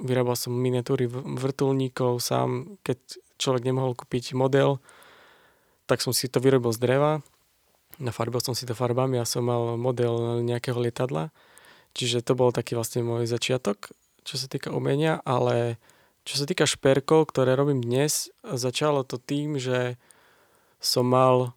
vyrábal 0.00 0.32
som 0.32 0.56
miniatúry 0.56 1.12
vrtulníkov 1.12 2.24
sám. 2.24 2.80
Keď 2.80 2.98
človek 3.36 3.68
nemohol 3.68 3.92
kúpiť 3.92 4.32
model, 4.32 4.80
tak 5.86 6.00
som 6.00 6.14
si 6.14 6.30
to 6.30 6.38
vyrobil 6.38 6.70
z 6.70 6.80
dreva 6.80 7.12
nafarbil 8.00 8.40
som 8.40 8.56
si 8.56 8.64
to 8.64 8.72
farbami 8.72 9.20
a 9.20 9.28
som 9.28 9.44
mal 9.44 9.76
model 9.76 10.40
nejakého 10.40 10.78
lietadla. 10.78 11.34
Čiže 11.92 12.24
to 12.24 12.32
bol 12.32 12.54
taký 12.54 12.72
vlastne 12.72 13.04
môj 13.04 13.28
začiatok, 13.28 13.92
čo 14.24 14.40
sa 14.40 14.48
týka 14.48 14.72
umenia, 14.72 15.20
ale 15.28 15.76
čo 16.24 16.40
sa 16.40 16.48
týka 16.48 16.64
šperkov, 16.64 17.28
ktoré 17.28 17.52
robím 17.52 17.84
dnes, 17.84 18.32
začalo 18.40 19.04
to 19.04 19.20
tým, 19.20 19.60
že 19.60 20.00
som 20.80 21.04
mal 21.04 21.52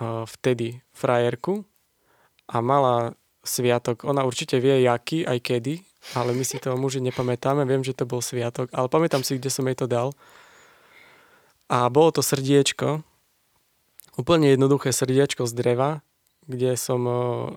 uh, 0.00 0.24
vtedy 0.24 0.80
frajerku 0.96 1.68
a 2.48 2.64
mala 2.64 3.12
sviatok. 3.44 4.08
Ona 4.08 4.24
určite 4.24 4.56
vie, 4.56 4.86
jaký, 4.86 5.28
aj 5.28 5.38
kedy, 5.42 5.84
ale 6.16 6.32
my 6.32 6.44
si 6.46 6.56
to 6.56 6.72
muži 6.78 7.04
nepamätáme. 7.04 7.66
Viem, 7.68 7.84
že 7.84 7.92
to 7.92 8.08
bol 8.08 8.24
sviatok, 8.24 8.72
ale 8.72 8.88
pamätám 8.88 9.20
si, 9.20 9.36
kde 9.36 9.52
som 9.52 9.66
jej 9.68 9.76
to 9.76 9.84
dal. 9.84 10.16
A 11.66 11.90
bolo 11.90 12.14
to 12.14 12.22
srdiečko, 12.22 13.02
úplne 14.16 14.52
jednoduché 14.52 14.90
srdiečko 14.90 15.44
z 15.44 15.52
dreva, 15.52 15.90
kde 16.48 16.74
som 16.74 17.00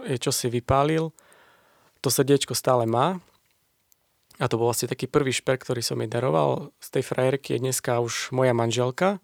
je 0.06 0.18
čosi 0.20 0.51
vypálil. 0.51 1.16
To 2.04 2.08
srdiečko 2.08 2.56
stále 2.56 2.88
má. 2.88 3.20
A 4.39 4.48
to 4.48 4.56
bol 4.56 4.72
vlastne 4.72 4.88
taký 4.88 5.12
prvý 5.12 5.36
šperk, 5.36 5.68
ktorý 5.68 5.84
som 5.84 6.00
jej 6.00 6.08
daroval. 6.08 6.72
Z 6.80 7.00
tej 7.00 7.04
frajerky 7.04 7.60
je 7.60 7.63
dneska 7.63 8.00
už 8.00 8.32
moja 8.32 8.56
manželka. 8.56 9.20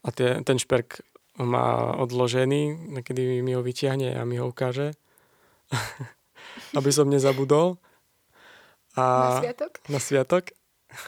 A 0.00 0.08
tie, 0.12 0.40
ten 0.40 0.56
šperk 0.56 1.04
má 1.36 1.92
odložený, 2.00 2.94
kedy 3.04 3.44
mi 3.44 3.52
ho 3.52 3.60
vyťahne 3.60 4.16
a 4.16 4.24
mi 4.24 4.40
ho 4.40 4.48
ukáže. 4.48 4.96
Aby 6.78 6.88
som 6.88 7.12
nezabudol. 7.12 7.76
A 8.96 9.04
na 9.04 9.30
sviatok? 9.42 9.72
Na 9.90 9.98
sviatok. 10.00 10.44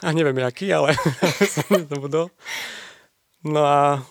A 0.03 0.11
neviem 0.11 0.37
jaký, 0.43 0.69
ale 0.69 0.93
som 1.55 1.65
nezabudol. 1.71 2.27
No 3.47 3.63
a 3.63 4.03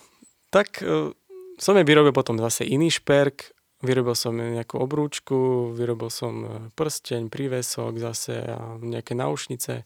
tak 0.51 0.83
e, 0.83 1.13
som 1.57 1.75
jej 1.77 1.87
vyrobil 1.87 2.13
potom 2.13 2.37
zase 2.37 2.69
iný 2.69 2.93
šperk, 2.93 3.57
vyrobil 3.85 4.17
som 4.17 4.37
nejakú 4.37 4.81
obrúčku, 4.81 5.73
vyrobil 5.73 6.09
som 6.09 6.33
e, 6.45 6.49
prsteň, 6.73 7.29
prívesok 7.29 7.97
zase 8.01 8.45
a 8.45 8.81
nejaké 8.81 9.13
náušnice. 9.17 9.85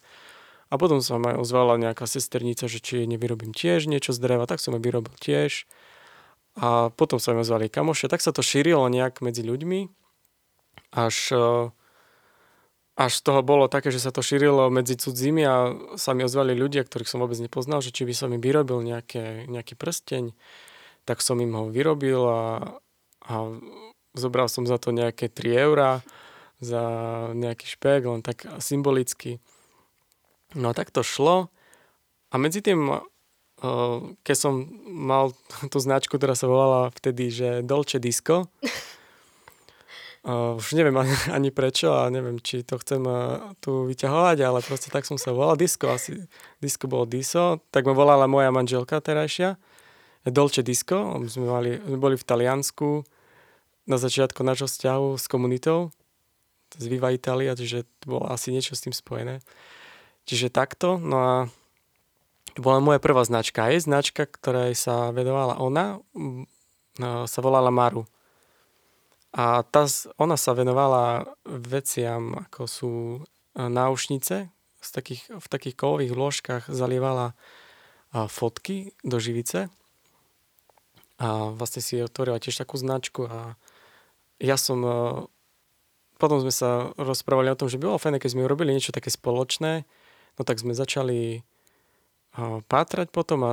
A 0.70 0.74
potom 0.78 1.02
sa 1.02 1.18
ma 1.18 1.34
ozvala 1.34 1.74
nejaká 1.82 2.06
sesternica, 2.06 2.70
že 2.70 2.78
či 2.78 3.02
nevyrobím 3.02 3.50
tiež 3.50 3.90
niečo 3.90 4.14
z 4.14 4.22
dreva, 4.22 4.46
tak 4.46 4.62
som 4.62 4.78
jej 4.78 4.82
vyrobil 4.82 5.14
tiež. 5.18 5.66
A 6.58 6.94
potom 6.94 7.18
sa 7.18 7.34
mi 7.34 7.42
ozvali 7.42 7.70
kamoše, 7.70 8.06
tak 8.06 8.22
sa 8.22 8.30
to 8.30 8.42
šírilo 8.42 8.86
nejak 8.86 9.22
medzi 9.22 9.42
ľuďmi, 9.42 9.90
až, 10.94 11.16
e, 11.34 11.70
až 13.00 13.24
toho 13.24 13.40
bolo 13.40 13.64
také, 13.64 13.88
že 13.88 13.96
sa 13.96 14.12
to 14.12 14.20
šírilo 14.20 14.68
medzi 14.68 14.92
cudzími 14.92 15.42
a 15.48 15.72
sa 15.96 16.12
mi 16.12 16.20
ozvali 16.28 16.52
ľudia, 16.52 16.84
ktorých 16.84 17.08
som 17.08 17.24
vôbec 17.24 17.40
nepoznal, 17.40 17.80
že 17.80 17.96
či 17.96 18.04
by 18.04 18.12
som 18.12 18.28
im 18.36 18.44
vyrobil 18.44 18.84
nejaké, 18.84 19.48
nejaký 19.48 19.72
prsteň, 19.72 20.36
tak 21.08 21.24
som 21.24 21.40
im 21.40 21.56
ho 21.56 21.72
vyrobil 21.72 22.20
a, 22.28 22.76
a 23.24 23.34
zobral 24.12 24.52
som 24.52 24.68
za 24.68 24.76
to 24.76 24.92
nejaké 24.92 25.32
3 25.32 25.64
eurá 25.64 26.04
za 26.60 26.84
nejaký 27.32 27.64
špek, 27.72 28.04
len 28.04 28.20
tak 28.20 28.44
symbolicky. 28.60 29.40
No 30.52 30.70
a 30.70 30.76
tak 30.76 30.92
to 30.92 31.00
šlo. 31.00 31.48
A 32.28 32.36
medzi 32.36 32.60
tým, 32.60 33.00
keď 34.20 34.36
som 34.36 34.68
mal 34.84 35.32
tú 35.72 35.80
značku, 35.80 36.20
ktorá 36.20 36.36
sa 36.36 36.52
volala 36.52 36.92
vtedy, 36.92 37.32
že 37.32 37.48
Dolce 37.64 37.96
Disco, 37.96 38.52
Uh, 40.20 40.60
už 40.60 40.76
neviem 40.76 40.92
ani, 41.00 41.16
ani 41.36 41.48
prečo 41.48 41.96
a 41.96 42.12
neviem, 42.12 42.36
či 42.44 42.60
to 42.60 42.76
chcem 42.76 43.00
uh, 43.08 43.56
tu 43.64 43.88
vyťahovať, 43.88 44.38
ale 44.44 44.60
proste 44.60 44.92
tak 44.92 45.08
som 45.08 45.16
sa 45.16 45.32
volal. 45.32 45.56
Disco 45.56 45.88
asi, 45.88 46.28
disco 46.60 46.84
bolo 46.84 47.08
Diso, 47.08 47.64
tak 47.72 47.88
ma 47.88 47.96
volala 47.96 48.28
moja 48.28 48.52
manželka 48.52 49.00
terajšia. 49.00 49.56
Dolce 50.28 50.60
Disco, 50.60 51.16
my 51.16 51.28
sme, 51.32 51.48
mali, 51.48 51.70
my 51.80 51.96
boli 51.96 52.20
v 52.20 52.28
Taliansku 52.28 53.08
na 53.88 53.96
začiatku 53.96 54.44
nášho 54.44 54.68
vzťahu 54.68 55.16
s 55.16 55.24
komunitou, 55.24 55.88
z 56.76 56.84
Viva 56.92 57.08
Italia, 57.16 57.56
čiže 57.56 57.88
to 58.04 58.20
bolo 58.20 58.28
asi 58.28 58.52
niečo 58.52 58.76
s 58.76 58.84
tým 58.84 58.92
spojené. 58.92 59.40
Čiže 60.28 60.52
takto, 60.52 61.00
no 61.00 61.16
a 61.16 61.34
to 62.52 62.60
bola 62.60 62.84
moja 62.84 63.00
prvá 63.00 63.24
značka. 63.24 63.72
Je 63.72 63.80
značka, 63.80 64.28
ktorej 64.28 64.76
sa 64.76 65.08
vedovala 65.16 65.56
ona, 65.56 66.04
no, 67.00 67.24
sa 67.24 67.38
volala 67.40 67.72
Maru. 67.72 68.04
A 69.30 69.62
tá, 69.62 69.86
ona 70.18 70.34
sa 70.34 70.52
venovala 70.58 71.30
veciam, 71.46 72.34
ako 72.50 72.62
sú 72.66 72.92
e, 73.16 73.20
náušnice, 73.56 74.50
z 74.80 74.90
takých, 74.90 75.28
v 75.28 75.46
takých 75.46 75.76
kovových 75.76 76.12
vložkách 76.16 76.64
zalievala 76.72 77.36
fotky 78.10 78.96
do 79.06 79.22
živice. 79.22 79.70
A 81.20 81.52
vlastne 81.52 81.84
si 81.84 82.00
otvorila 82.00 82.40
tiež 82.40 82.64
takú 82.64 82.80
značku 82.80 83.28
a 83.28 83.60
ja 84.40 84.56
som 84.56 84.80
e, 84.80 84.92
potom 86.16 86.40
sme 86.40 86.48
sa 86.48 86.96
rozprávali 86.96 87.52
o 87.52 87.58
tom, 87.60 87.68
že 87.68 87.76
bolo 87.76 88.00
fajn, 88.00 88.16
keď 88.16 88.32
sme 88.32 88.48
urobili 88.48 88.72
niečo 88.72 88.96
také 88.96 89.12
spoločné, 89.12 89.84
no 90.40 90.42
tak 90.48 90.56
sme 90.56 90.72
začali 90.72 91.20
e, 91.36 91.40
pátrať 92.64 93.12
potom 93.12 93.44
a 93.44 93.52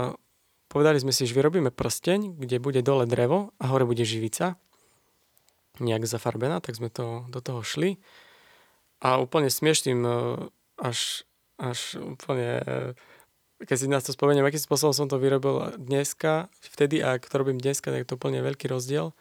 povedali 0.72 0.96
sme 1.04 1.12
si, 1.12 1.28
že 1.28 1.36
vyrobíme 1.36 1.76
prsteň, 1.76 2.40
kde 2.40 2.64
bude 2.64 2.80
dole 2.80 3.04
drevo 3.04 3.52
a 3.60 3.68
hore 3.68 3.84
bude 3.84 4.08
živica, 4.08 4.56
nejak 5.80 6.10
zafarbená, 6.10 6.62
tak 6.62 6.78
sme 6.78 6.90
to, 6.92 7.26
do 7.30 7.40
toho 7.42 7.62
šli. 7.62 8.02
A 9.02 9.22
úplne 9.22 9.50
smiešným 9.52 10.02
e, 10.02 10.12
až, 10.82 11.26
až 11.62 11.98
úplne 12.02 12.62
keď 13.66 13.78
si 13.78 13.88
nás 13.90 14.06
to 14.06 14.14
spomeniem, 14.14 14.46
akým 14.46 14.62
spôsobom 14.62 14.94
som 14.94 15.10
to 15.10 15.18
vyrobil 15.18 15.74
dneska, 15.82 16.46
vtedy 16.62 17.02
a 17.02 17.18
ak 17.18 17.26
to 17.26 17.42
robím 17.42 17.58
dneska, 17.58 17.90
tak 17.90 18.06
je 18.06 18.08
to 18.14 18.18
úplne 18.22 18.38
veľký 18.46 18.70
rozdiel. 18.70 19.18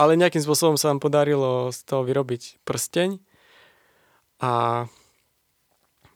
Ale 0.00 0.16
nejakým 0.16 0.40
spôsobom 0.40 0.80
sa 0.80 0.88
nám 0.88 1.04
podarilo 1.04 1.68
z 1.68 1.84
toho 1.84 2.00
vyrobiť 2.02 2.64
prsteň. 2.64 3.20
A 4.40 4.84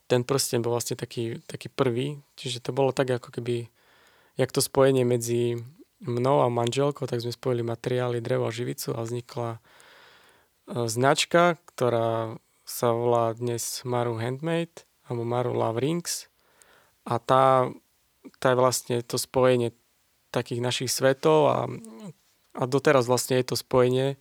ten 0.08 0.24
prsteň 0.24 0.64
bol 0.64 0.72
vlastne 0.72 0.96
taký, 0.96 1.44
taký 1.44 1.68
prvý, 1.68 2.24
čiže 2.40 2.64
to 2.64 2.72
bolo 2.72 2.96
tak 2.96 3.12
ako 3.12 3.28
keby, 3.28 3.68
jak 4.40 4.50
to 4.50 4.64
spojenie 4.64 5.04
medzi 5.04 5.60
mnou 6.00 6.40
a 6.40 6.48
manželkou, 6.48 7.04
tak 7.04 7.20
sme 7.20 7.36
spojili 7.36 7.60
materiály, 7.60 8.24
drevo 8.24 8.48
a 8.48 8.54
živicu 8.54 8.96
a 8.96 9.04
vznikla 9.04 9.50
e, 9.52 9.58
značka, 10.68 11.56
ktorá 11.72 12.36
sa 12.68 12.92
volá 12.92 13.32
dnes 13.32 13.80
Maru 13.88 14.20
Handmade 14.20 14.84
alebo 15.08 15.24
Maru 15.24 15.56
Love 15.56 15.80
Rings 15.80 16.28
a 17.08 17.16
tá, 17.16 17.72
tá 18.36 18.52
je 18.52 18.60
vlastne 18.60 18.96
to 19.00 19.16
spojenie 19.16 19.72
takých 20.28 20.60
našich 20.60 20.90
svetov 20.92 21.48
a, 21.48 21.58
a 22.52 22.62
doteraz 22.68 23.08
vlastne 23.08 23.40
je 23.40 23.48
to 23.48 23.56
spojenie 23.56 24.20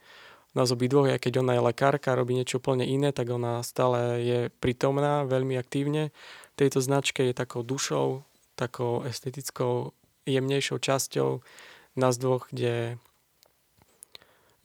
nás 0.57 0.73
obidvoch, 0.73 1.05
aj 1.05 1.21
keď 1.21 1.45
ona 1.45 1.53
je 1.53 1.61
lekárka, 1.61 2.17
robí 2.17 2.33
niečo 2.33 2.57
úplne 2.57 2.81
iné, 2.81 3.13
tak 3.13 3.29
ona 3.29 3.61
stále 3.61 4.25
je 4.25 4.39
prítomná 4.57 5.21
veľmi 5.29 5.53
aktívne. 5.53 6.09
Tejto 6.57 6.81
značke 6.81 7.21
je 7.21 7.37
takou 7.37 7.61
dušou, 7.61 8.25
takou 8.57 9.05
estetickou, 9.05 9.93
jemnejšou 10.25 10.81
časťou 10.81 11.45
nás 11.93 12.17
dvoch, 12.17 12.49
kde 12.49 12.97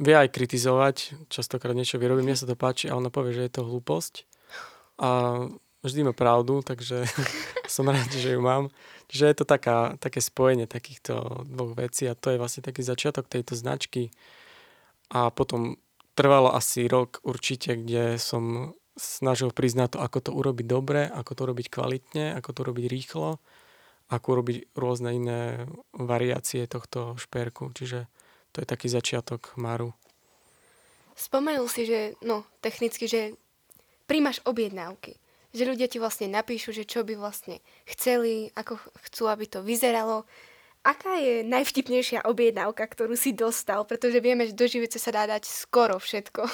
vie 0.03 0.15
aj 0.19 0.35
kritizovať, 0.35 0.97
častokrát 1.31 1.79
niečo 1.79 2.03
vyrobí, 2.03 2.27
mne 2.27 2.35
sa 2.35 2.51
to 2.51 2.59
páči 2.59 2.91
a 2.91 2.99
ona 2.99 3.09
povie, 3.09 3.39
že 3.39 3.47
je 3.47 3.53
to 3.55 3.63
hlúposť. 3.63 4.27
A 4.99 5.11
vždy 5.87 6.11
má 6.11 6.13
pravdu, 6.15 6.63
takže 6.67 7.07
som 7.75 7.87
rád, 7.87 8.11
že 8.11 8.35
ju 8.35 8.41
mám. 8.43 8.75
Čiže 9.07 9.25
je 9.29 9.37
to 9.39 9.47
taká, 9.47 9.95
také 10.03 10.19
spojenie 10.19 10.67
takýchto 10.67 11.45
dvoch 11.47 11.79
vecí 11.79 12.09
a 12.11 12.19
to 12.19 12.35
je 12.35 12.41
vlastne 12.41 12.67
taký 12.67 12.83
začiatok 12.83 13.31
tejto 13.31 13.55
značky. 13.55 14.11
A 15.13 15.29
potom 15.29 15.77
trvalo 16.17 16.51
asi 16.53 16.89
rok 16.89 17.21
určite, 17.23 17.77
kde 17.77 18.17
som 18.17 18.75
snažil 18.97 19.53
priznať 19.53 19.97
to, 19.97 19.99
ako 20.01 20.19
to 20.21 20.31
urobiť 20.33 20.67
dobre, 20.69 21.03
ako 21.09 21.33
to 21.33 21.43
robiť 21.49 21.67
kvalitne, 21.73 22.37
ako 22.37 22.51
to 22.53 22.61
robiť 22.73 22.85
rýchlo, 22.89 23.41
ako 24.13 24.27
urobiť 24.37 24.57
rôzne 24.77 25.17
iné 25.17 25.41
variácie 25.97 26.69
tohto 26.69 27.17
šperku. 27.17 27.73
Čiže 27.73 28.09
to 28.53 28.61
je 28.61 28.67
taký 28.69 28.89
začiatok 28.93 29.57
Maru. 29.57 29.97
Spomenul 31.17 31.69
si, 31.69 31.85
že 31.85 32.17
no, 32.25 32.45
technicky, 32.65 33.05
že 33.09 33.37
príjmaš 34.09 34.41
objednávky. 34.45 35.17
Že 35.53 35.77
ľudia 35.77 35.89
ti 35.89 36.01
vlastne 36.01 36.33
napíšu, 36.33 36.73
že 36.73 36.89
čo 36.89 37.05
by 37.05 37.13
vlastne 37.17 37.61
chceli, 37.85 38.49
ako 38.57 38.81
chcú, 39.09 39.29
aby 39.29 39.45
to 39.45 39.61
vyzeralo. 39.61 40.25
Aká 40.83 41.21
je 41.21 41.45
najvtipnejšia 41.45 42.25
objednávka, 42.25 42.89
ktorú 42.89 43.15
si 43.15 43.37
dostal? 43.37 43.85
Pretože 43.85 44.19
vieme, 44.19 44.49
že 44.49 44.57
do 44.57 44.65
živice 44.65 44.97
sa 44.97 45.13
dá 45.13 45.29
dať 45.29 45.45
skoro 45.45 46.01
všetko. 46.01 46.49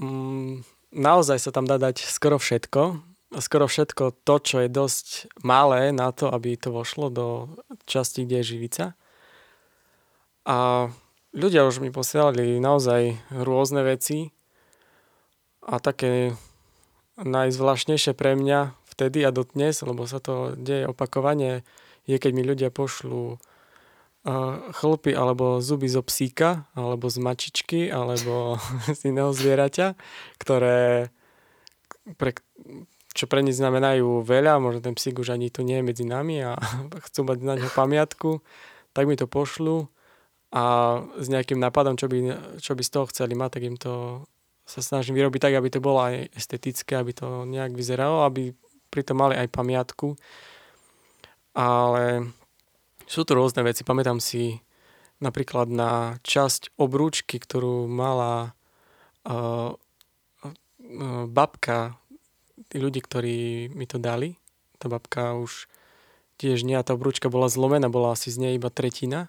Mm, 0.00 0.64
naozaj 0.94 1.38
sa 1.42 1.50
tam 1.52 1.68
dá 1.68 1.76
dať 1.76 2.06
skoro 2.06 2.40
všetko. 2.40 3.02
Skoro 3.38 3.70
všetko 3.70 4.26
to, 4.26 4.34
čo 4.42 4.56
je 4.64 4.68
dosť 4.72 5.06
malé 5.46 5.94
na 5.94 6.10
to, 6.10 6.32
aby 6.32 6.58
to 6.58 6.74
vošlo 6.74 7.12
do 7.12 7.26
časti, 7.86 8.24
kde 8.26 8.42
je 8.42 8.50
živica. 8.56 8.84
A 10.48 10.88
ľudia 11.36 11.66
už 11.68 11.84
mi 11.84 11.92
posielali 11.92 12.58
naozaj 12.58 13.18
rôzne 13.32 13.84
veci 13.84 14.32
a 15.64 15.76
také 15.78 16.34
najzvláštnejšie 17.20 18.16
pre 18.16 18.34
mňa 18.34 18.72
vtedy 18.88 19.24
a 19.24 19.30
dotnes, 19.30 19.84
lebo 19.84 20.08
sa 20.08 20.18
to 20.18 20.56
deje 20.56 20.88
opakovane, 20.88 21.62
je 22.08 22.16
keď 22.16 22.32
mi 22.32 22.42
ľudia 22.42 22.72
pošlú 22.72 23.36
chlpy 24.76 25.16
alebo 25.16 25.64
zuby 25.64 25.88
zo 25.88 26.04
psíka, 26.04 26.68
alebo 26.76 27.08
z 27.08 27.24
mačičky, 27.24 27.88
alebo 27.88 28.60
z 28.98 29.08
iného 29.08 29.32
zvieraťa, 29.32 29.96
ktoré 30.36 31.08
pre, 32.20 32.36
čo 33.16 33.24
pre 33.24 33.40
nich 33.40 33.56
znamenajú 33.56 34.20
veľa, 34.20 34.60
možno 34.60 34.84
ten 34.84 34.96
psík 34.96 35.20
už 35.20 35.32
ani 35.32 35.48
tu 35.48 35.64
nie 35.64 35.80
je 35.80 35.86
medzi 35.86 36.04
nami 36.04 36.44
a 36.44 36.56
chcú 37.08 37.24
mať 37.24 37.38
na 37.40 37.54
ňo 37.56 37.68
pamiatku, 37.72 38.44
tak 38.92 39.08
mi 39.08 39.16
to 39.16 39.24
pošlu 39.24 39.88
a 40.50 40.62
s 41.14 41.26
nejakým 41.30 41.62
nápadom, 41.62 41.94
čo 41.94 42.10
by, 42.10 42.18
čo 42.58 42.74
by 42.74 42.82
z 42.82 42.90
toho 42.90 43.06
chceli 43.14 43.38
mať, 43.38 43.50
tak 43.54 43.62
im 43.62 43.76
to 43.78 44.26
sa 44.66 44.82
snažím 44.82 45.18
vyrobiť 45.18 45.40
tak, 45.42 45.54
aby 45.54 45.68
to 45.70 45.82
bolo 45.82 46.02
aj 46.02 46.30
estetické, 46.34 46.98
aby 46.98 47.10
to 47.14 47.42
nejak 47.46 47.74
vyzeralo, 47.74 48.26
aby 48.26 48.54
pritom 48.90 49.18
mali 49.18 49.34
aj 49.38 49.50
pamiatku. 49.50 50.14
Ale 51.54 52.30
sú 53.10 53.26
to 53.26 53.34
rôzne 53.34 53.66
veci. 53.66 53.82
Pamätám 53.82 54.22
si 54.22 54.62
napríklad 55.18 55.66
na 55.70 56.22
časť 56.22 56.78
obrúčky, 56.78 57.42
ktorú 57.42 57.90
mala 57.90 58.54
uh, 59.26 59.74
uh, 59.74 61.24
babka, 61.26 61.98
tí 62.70 62.78
ľudí, 62.78 63.02
ktorí 63.02 63.70
mi 63.74 63.90
to 63.90 63.98
dali. 63.98 64.38
Tá 64.78 64.86
babka 64.86 65.34
už 65.34 65.66
tiež 66.38 66.62
nie, 66.62 66.78
a 66.78 66.86
tá 66.86 66.94
obrúčka 66.94 67.26
bola 67.26 67.50
zlomená, 67.50 67.90
bola 67.90 68.14
asi 68.14 68.30
z 68.30 68.38
nej 68.38 68.52
iba 68.56 68.70
tretina. 68.70 69.28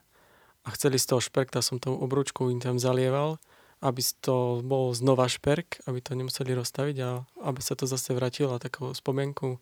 A 0.61 0.69
chceli 0.77 1.01
z 1.01 1.09
toho 1.09 1.21
šperkta, 1.21 1.65
som 1.65 1.81
tou 1.81 1.97
obrúčkou 1.97 2.53
im 2.53 2.61
tam 2.61 2.77
zalieval, 2.77 3.41
aby 3.81 4.01
to 4.21 4.61
bol 4.61 4.93
znova 4.93 5.25
šperk, 5.25 5.81
aby 5.89 5.99
to 6.05 6.13
nemuseli 6.13 6.53
rozstaviť 6.53 6.97
a 7.01 7.09
aby 7.49 7.61
sa 7.65 7.73
to 7.73 7.89
zase 7.89 8.13
vrátilo 8.13 8.61
takú 8.61 8.93
spomienku 8.93 9.57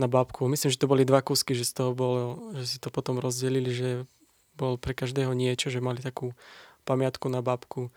na 0.00 0.08
babku. 0.08 0.48
Myslím, 0.48 0.72
že 0.72 0.80
to 0.80 0.88
boli 0.88 1.04
dva 1.04 1.20
kúsky, 1.20 1.52
že, 1.52 1.68
z 1.68 1.84
toho 1.84 1.92
bolo, 1.92 2.48
že 2.56 2.64
si 2.64 2.78
to 2.80 2.88
potom 2.88 3.20
rozdelili, 3.20 3.68
že 3.68 3.90
bol 4.56 4.80
pre 4.80 4.96
každého 4.96 5.36
niečo, 5.36 5.68
že 5.68 5.84
mali 5.84 6.00
takú 6.00 6.32
pamiatku 6.88 7.28
na 7.28 7.44
babku. 7.44 7.92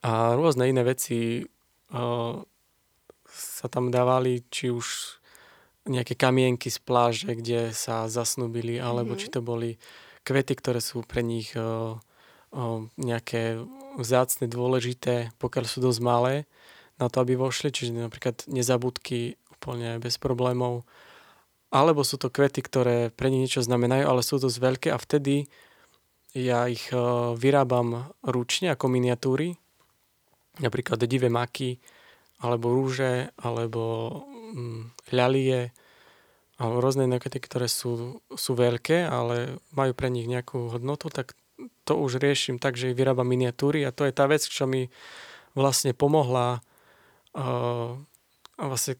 A 0.00 0.32
rôzne 0.40 0.72
iné 0.72 0.80
veci 0.88 1.44
uh, 1.44 2.40
sa 3.28 3.66
tam 3.68 3.92
dávali, 3.92 4.40
či 4.48 4.72
už 4.72 5.20
nejaké 5.88 6.16
kamienky 6.16 6.68
z 6.72 6.80
pláže, 6.80 7.28
kde 7.32 7.72
sa 7.76 8.08
zasnubili, 8.08 8.80
alebo 8.80 9.16
mm-hmm. 9.16 9.22
či 9.24 9.32
to 9.32 9.40
boli 9.44 9.76
kvety, 10.28 10.52
ktoré 10.60 10.84
sú 10.84 11.00
pre 11.00 11.24
nich 11.24 11.56
uh, 11.56 11.96
uh, 12.52 12.80
nejaké 13.00 13.64
vzácne, 13.96 14.44
dôležité, 14.44 15.32
pokiaľ 15.40 15.64
sú 15.64 15.80
dosť 15.80 16.00
malé 16.04 16.34
na 17.00 17.08
to, 17.08 17.24
aby 17.24 17.40
vošli, 17.40 17.72
čiže 17.72 17.96
napríklad 17.96 18.44
nezabudky 18.44 19.40
úplne 19.56 19.96
bez 19.96 20.20
problémov. 20.20 20.84
Alebo 21.72 22.04
sú 22.04 22.20
to 22.20 22.28
kvety, 22.28 22.60
ktoré 22.60 23.08
pre 23.08 23.32
nich 23.32 23.48
niečo 23.48 23.64
znamenajú, 23.64 24.04
ale 24.04 24.20
sú 24.20 24.36
dosť 24.36 24.58
veľké 24.60 24.88
a 24.92 25.00
vtedy 25.00 25.48
ja 26.36 26.68
ich 26.68 26.92
e, 26.92 26.96
vyrábam 27.36 28.12
ručne 28.24 28.72
ako 28.72 28.88
miniatúry, 28.88 29.56
napríklad 30.60 31.00
divé 31.08 31.32
maky, 31.32 31.80
alebo 32.40 32.72
rúže, 32.72 33.32
alebo 33.40 33.84
mm, 34.54 35.12
ľalie, 35.12 35.72
alebo 36.58 36.82
rôzne 36.82 37.06
kvety, 37.06 37.38
ktoré 37.38 37.70
sú, 37.70 38.18
sú 38.34 38.52
veľké, 38.58 39.06
ale 39.06 39.62
majú 39.72 39.92
pre 39.94 40.10
nich 40.10 40.26
nejakú 40.26 40.74
hodnotu, 40.74 41.06
tak 41.08 41.38
to 41.86 41.94
už 41.94 42.18
riešim 42.18 42.58
tak, 42.58 42.74
že 42.74 42.94
vyrábam 42.94 43.26
miniatúry 43.26 43.86
a 43.86 43.94
to 43.94 44.06
je 44.06 44.12
tá 44.12 44.26
vec, 44.26 44.42
čo 44.42 44.66
mi 44.66 44.90
vlastne 45.54 45.94
pomohla 45.94 46.60
uh, 47.38 47.94
vlastne 48.58 48.98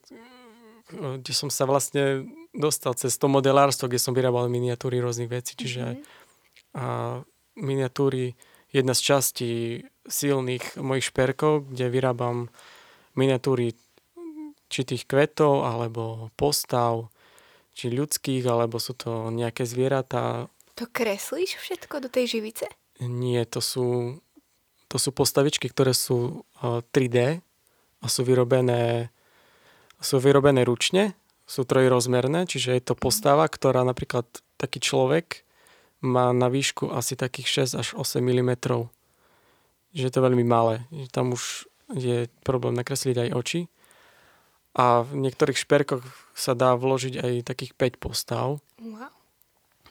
kde 0.88 1.34
som 1.36 1.52
sa 1.52 1.68
vlastne 1.68 2.24
dostal 2.56 2.96
cez 2.96 3.20
to 3.20 3.28
modelárstvo, 3.28 3.92
kde 3.92 4.00
som 4.00 4.16
vyrábal 4.16 4.48
miniatúry 4.48 5.04
rôznych 5.04 5.28
vecí. 5.28 5.52
Čiže 5.52 5.84
mm-hmm. 5.84 6.80
a 6.80 6.86
miniatúry, 7.58 8.32
jedna 8.72 8.96
z 8.96 9.00
častí 9.04 9.52
silných 10.08 10.80
mojich 10.80 11.12
šperkov, 11.12 11.68
kde 11.68 11.92
vyrábam 11.92 12.48
miniatúry 13.12 13.76
či 14.68 14.80
tých 14.84 15.04
kvetov, 15.04 15.64
alebo 15.64 16.32
postav, 16.36 17.08
či 17.78 17.94
ľudských, 17.94 18.42
alebo 18.42 18.82
sú 18.82 18.98
to 18.98 19.30
nejaké 19.30 19.62
zvieratá. 19.62 20.50
To 20.74 20.90
kreslíš 20.90 21.62
všetko 21.62 22.02
do 22.02 22.08
tej 22.10 22.38
živice? 22.38 22.66
Nie, 22.98 23.46
to 23.46 23.62
sú, 23.62 24.18
to 24.90 24.98
sú 24.98 25.14
postavičky, 25.14 25.70
ktoré 25.70 25.94
sú 25.94 26.42
3D 26.58 27.38
a 28.02 28.06
sú 28.10 28.26
vyrobené 28.26 29.14
sú 29.98 30.22
vyrobené 30.22 30.62
ručne, 30.62 31.18
sú 31.48 31.66
trojrozmerné, 31.66 32.46
čiže 32.46 32.76
je 32.76 32.82
to 32.82 32.94
postava, 32.94 33.48
ktorá 33.50 33.82
napríklad 33.82 34.26
taký 34.60 34.78
človek 34.78 35.42
má 35.98 36.30
na 36.30 36.46
výšku 36.46 36.94
asi 36.94 37.18
takých 37.18 37.74
6 37.74 37.82
až 37.82 37.88
8 37.98 38.22
mm. 38.22 38.52
Že 39.90 40.02
je 40.06 40.12
to 40.12 40.20
veľmi 40.22 40.44
malé. 40.46 40.86
Tam 41.10 41.34
už 41.34 41.66
je 41.96 42.28
problém 42.44 42.76
nakresliť 42.76 43.26
aj 43.26 43.34
oči. 43.34 43.60
A 44.78 45.02
v 45.02 45.26
niektorých 45.26 45.58
šperkoch 45.58 46.06
sa 46.38 46.54
dá 46.54 46.78
vložiť 46.78 47.18
aj 47.18 47.32
takých 47.50 47.74
5 47.74 47.98
postav. 47.98 48.62
Wow. 48.78 49.10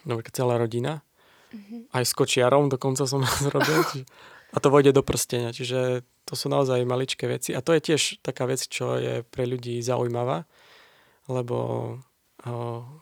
Napríklad 0.08 0.34
celá 0.34 0.56
rodina. 0.56 1.04
Mm-hmm. 1.52 1.92
Aj 1.92 2.04
s 2.08 2.16
kočiarom 2.16 2.72
dokonca 2.72 3.04
som 3.04 3.20
zrobil. 3.46 3.84
a 4.56 4.58
to 4.64 4.68
vojde 4.72 4.96
do 4.96 5.04
prstenia. 5.04 5.52
Čiže 5.52 6.08
to 6.28 6.34
sú 6.36 6.52
naozaj 6.52 6.84
maličké 6.84 7.28
veci 7.28 7.56
a 7.56 7.64
to 7.64 7.72
je 7.72 7.84
tiež 7.84 8.20
taká 8.20 8.48
vec, 8.48 8.64
čo 8.68 9.00
je 9.00 9.24
pre 9.24 9.48
ľudí 9.48 9.80
zaujímavá, 9.80 10.44
lebo 11.32 11.58
o, 12.44 12.52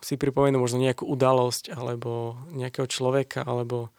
si 0.06 0.14
pripomenú 0.14 0.62
možno 0.62 0.78
nejakú 0.78 1.10
udalosť 1.10 1.74
alebo 1.74 2.38
nejakého 2.54 2.86
človeka 2.86 3.42
alebo 3.42 3.90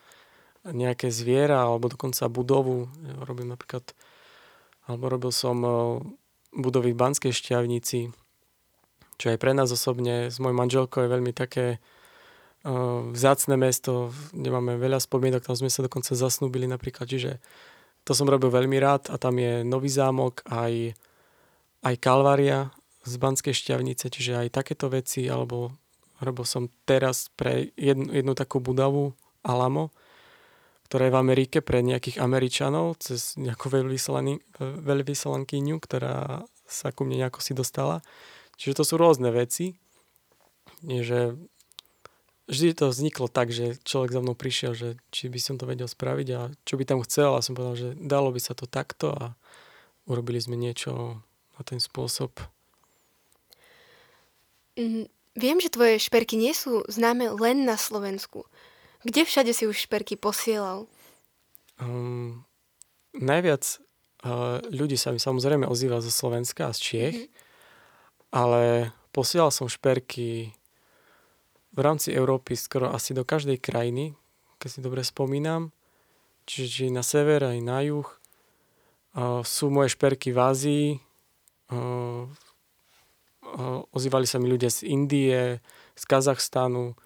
nejaké 0.62 1.10
zviera 1.10 1.66
alebo 1.66 1.90
dokonca 1.90 2.30
budovu. 2.30 2.86
Robím 3.26 3.50
napríklad, 3.50 3.94
alebo 4.86 5.10
robil 5.10 5.30
som 5.34 5.58
budovy 6.56 6.96
v 6.96 7.00
Banskej 7.00 7.32
šťavnici, 7.36 8.10
čo 9.16 9.26
aj 9.28 9.38
pre 9.40 9.52
nás 9.52 9.68
osobne 9.68 10.32
s 10.32 10.40
mojou 10.40 10.56
manželkou 10.56 11.04
je 11.04 11.12
veľmi 11.12 11.32
také 11.36 11.78
vzácne 13.14 13.54
mesto, 13.54 14.10
kde 14.34 14.50
máme 14.50 14.74
veľa 14.74 14.98
spomienok, 14.98 15.46
tam 15.46 15.54
sme 15.54 15.70
sa 15.70 15.86
dokonca 15.86 16.18
zasnúbili 16.18 16.66
napríklad, 16.66 17.06
čiže 17.06 17.38
to 18.02 18.10
som 18.10 18.26
robil 18.26 18.50
veľmi 18.50 18.74
rád 18.82 19.06
a 19.10 19.18
tam 19.18 19.38
je 19.38 19.62
Nový 19.62 19.86
zámok, 19.86 20.42
aj, 20.50 20.98
aj 21.86 21.94
Kalvária 22.02 22.74
z 23.06 23.14
Banskej 23.22 23.54
šťavnice, 23.54 24.10
čiže 24.10 24.34
aj 24.34 24.54
takéto 24.54 24.90
veci, 24.90 25.30
alebo 25.30 25.78
robil 26.18 26.42
som 26.42 26.66
teraz 26.82 27.30
pre 27.38 27.70
jednu, 27.78 28.10
jednu 28.10 28.32
takú 28.34 28.58
budavu 28.58 29.14
Alamo, 29.46 29.94
ktorá 30.86 31.10
je 31.10 31.14
v 31.14 31.20
Amerike 31.20 31.58
pre 31.58 31.82
nejakých 31.82 32.22
Američanov 32.22 33.02
cez 33.02 33.34
nejakú 33.34 33.66
veľvyslankyňu, 34.62 35.76
ktorá 35.82 36.46
sa 36.66 36.94
ku 36.94 37.02
mne 37.02 37.26
nejako 37.26 37.42
si 37.42 37.52
dostala. 37.58 38.06
Čiže 38.54 38.78
to 38.78 38.84
sú 38.86 38.94
rôzne 38.94 39.34
veci, 39.34 39.74
že 40.86 41.34
vždy 42.46 42.78
to 42.78 42.94
vzniklo 42.94 43.26
tak, 43.26 43.50
že 43.50 43.78
človek 43.82 44.14
za 44.14 44.22
mnou 44.22 44.38
prišiel, 44.38 44.72
že 44.72 44.88
či 45.10 45.26
by 45.26 45.38
som 45.42 45.58
to 45.58 45.66
vedel 45.66 45.90
spraviť 45.90 46.28
a 46.38 46.40
čo 46.62 46.78
by 46.78 46.84
tam 46.86 47.02
chcel 47.02 47.34
a 47.34 47.42
som 47.42 47.58
povedal, 47.58 47.76
že 47.76 47.88
dalo 47.98 48.30
by 48.30 48.40
sa 48.40 48.54
to 48.54 48.70
takto 48.70 49.10
a 49.10 49.34
urobili 50.06 50.38
sme 50.38 50.54
niečo 50.54 51.20
na 51.58 51.62
ten 51.66 51.82
spôsob. 51.82 52.30
Mm, 54.78 55.10
viem, 55.34 55.58
že 55.58 55.72
tvoje 55.72 55.98
šperky 55.98 56.38
nie 56.38 56.54
sú 56.54 56.86
známe 56.86 57.32
len 57.34 57.66
na 57.66 57.74
Slovensku. 57.74 58.46
Kde 59.06 59.22
všade 59.22 59.54
si 59.54 59.70
už 59.70 59.86
šperky 59.86 60.18
posielal? 60.18 60.90
Um, 61.78 62.42
najviac 63.14 63.78
uh, 64.26 64.58
ľudí 64.66 64.98
sa 64.98 65.14
mi 65.14 65.22
samozrejme 65.22 65.62
ozýva 65.62 66.02
zo 66.02 66.10
Slovenska 66.10 66.66
a 66.66 66.74
z 66.74 66.80
Čiech, 66.82 67.16
mm-hmm. 67.22 68.34
ale 68.34 68.90
posielal 69.14 69.54
som 69.54 69.70
šperky 69.70 70.50
v 71.76 71.78
rámci 71.78 72.10
Európy 72.10 72.58
skoro 72.58 72.90
asi 72.90 73.14
do 73.14 73.22
každej 73.22 73.62
krajiny, 73.62 74.16
keď 74.58 74.68
si 74.74 74.80
dobre 74.82 75.06
spomínam. 75.06 75.70
Čiže 76.48 76.66
či 76.66 76.84
na 76.90 77.06
sever 77.06 77.46
aj 77.46 77.58
na 77.62 77.86
juh. 77.86 78.08
Uh, 79.14 79.46
sú 79.46 79.70
moje 79.70 79.94
šperky 79.94 80.34
v 80.34 80.38
Ázii. 80.40 80.86
Uh, 81.70 82.26
uh, 83.54 83.86
ozývali 83.94 84.26
sa 84.26 84.42
mi 84.42 84.50
ľudia 84.50 84.72
z 84.72 84.88
Indie, 84.88 85.62
z 85.94 86.02
Kazachstanu. 86.08 86.98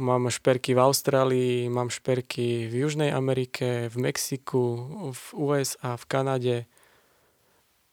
Mám 0.00 0.32
šperky 0.32 0.72
v 0.72 0.80
Austrálii, 0.80 1.68
mám 1.68 1.92
šperky 1.92 2.64
v 2.66 2.74
Južnej 2.86 3.12
Amerike, 3.12 3.92
v 3.92 3.96
Mexiku, 4.08 4.88
v 5.12 5.22
USA, 5.36 6.00
v 6.00 6.04
Kanade. 6.08 6.56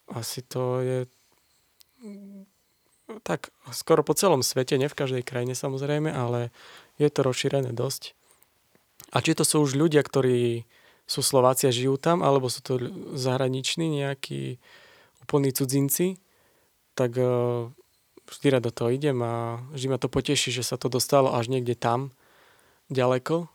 Asi 0.08 0.42
to 0.42 0.80
je 0.80 0.98
tak 3.24 3.50
skoro 3.74 4.06
po 4.06 4.14
celom 4.14 4.46
svete, 4.46 4.78
ne 4.78 4.86
v 4.86 4.98
každej 4.98 5.24
krajine 5.26 5.58
samozrejme, 5.58 6.14
ale 6.14 6.54
je 7.02 7.10
to 7.10 7.26
rozšírené 7.26 7.74
dosť. 7.74 8.14
A 9.10 9.26
či 9.26 9.34
to 9.34 9.42
sú 9.42 9.66
už 9.66 9.74
ľudia, 9.74 10.06
ktorí 10.06 10.70
sú 11.10 11.26
Slováci 11.26 11.66
a 11.66 11.74
žijú 11.74 11.98
tam, 11.98 12.22
alebo 12.22 12.54
sú 12.54 12.62
to 12.62 12.78
zahraniční 13.18 13.90
nejakí 13.90 14.62
úplní 15.26 15.50
cudzinci, 15.50 16.22
tak 16.94 17.18
uh, 17.18 17.74
vždy 18.30 18.48
rád 18.54 18.70
do 18.70 18.74
toho 18.74 18.90
idem 18.94 19.18
a 19.26 19.64
vždy 19.74 19.88
ma 19.90 19.98
to 19.98 20.12
poteší, 20.12 20.54
že 20.54 20.64
sa 20.64 20.78
to 20.78 20.88
dostalo 20.88 21.34
až 21.34 21.50
niekde 21.50 21.74
tam, 21.74 22.14
ďaleko. 22.94 23.50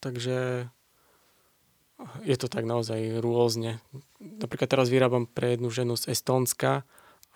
Takže 0.00 0.68
je 2.24 2.36
to 2.36 2.48
tak 2.48 2.64
naozaj 2.64 3.20
rôzne. 3.20 3.80
Napríklad 4.20 4.68
teraz 4.68 4.88
vyrábam 4.88 5.28
pre 5.28 5.56
jednu 5.56 5.68
ženu 5.72 5.96
z 5.96 6.12
Estónska 6.12 6.84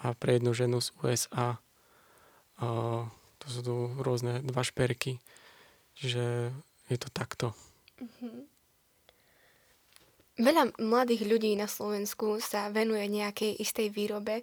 a 0.01 0.13
pre 0.17 0.41
jednu 0.41 0.53
ženu 0.57 0.81
z 0.81 0.93
USA. 1.01 1.61
A 2.61 2.67
to 3.41 3.47
sú 3.49 3.61
tu 3.61 3.75
rôzne 4.01 4.41
dva 4.45 4.65
šperky. 4.65 5.21
Čiže 5.97 6.53
je 6.89 6.99
to 7.01 7.09
takto. 7.13 7.53
Mm-hmm. 8.01 8.55
Veľa 10.35 10.75
mladých 10.83 11.23
ľudí 11.31 11.55
na 11.55 11.71
Slovensku 11.71 12.43
sa 12.43 12.67
venuje 12.67 13.07
nejakej 13.07 13.55
istej 13.55 13.95
výrobe. 13.95 14.43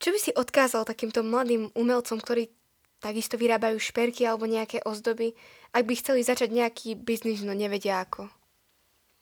Čo 0.00 0.16
by 0.16 0.18
si 0.18 0.32
odkázal 0.32 0.88
takýmto 0.88 1.20
mladým 1.20 1.68
umelcom, 1.76 2.16
ktorí 2.16 2.48
takisto 3.04 3.36
vyrábajú 3.36 3.76
šperky 3.76 4.24
alebo 4.24 4.48
nejaké 4.48 4.80
ozdoby, 4.84 5.36
ak 5.76 5.84
by 5.84 5.94
chceli 6.00 6.20
začať 6.24 6.48
nejaký 6.52 6.88
biznis, 6.96 7.44
no 7.44 7.52
nevedia 7.52 8.00
ako? 8.00 8.32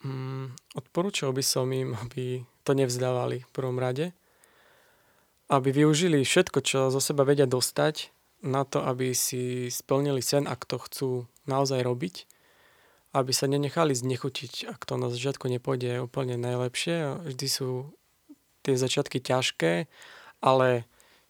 Mm, 0.06 0.54
odporúčal 0.78 1.34
by 1.34 1.42
som 1.42 1.66
im, 1.74 1.98
aby 1.98 2.46
to 2.62 2.78
nevzdávali 2.78 3.42
v 3.42 3.50
prvom 3.50 3.78
rade, 3.82 4.14
aby 5.50 5.74
využili 5.74 6.22
všetko, 6.22 6.58
čo 6.62 6.94
zo 6.94 7.02
seba 7.02 7.26
vedia 7.26 7.50
dostať 7.50 8.14
na 8.46 8.62
to, 8.62 8.78
aby 8.86 9.10
si 9.18 9.66
splnili 9.66 10.22
sen, 10.22 10.46
ak 10.46 10.62
to 10.62 10.78
chcú 10.78 11.10
naozaj 11.50 11.82
robiť, 11.82 12.30
aby 13.18 13.32
sa 13.34 13.50
nenechali 13.50 13.98
znechutiť, 13.98 14.70
ak 14.70 14.86
to 14.86 14.94
na 14.94 15.10
začiatku 15.10 15.50
nepôjde 15.50 15.98
úplne 16.04 16.38
najlepšie. 16.38 17.26
Vždy 17.34 17.46
sú 17.50 17.90
tie 18.62 18.78
začiatky 18.78 19.18
ťažké, 19.18 19.90
ale 20.42 20.85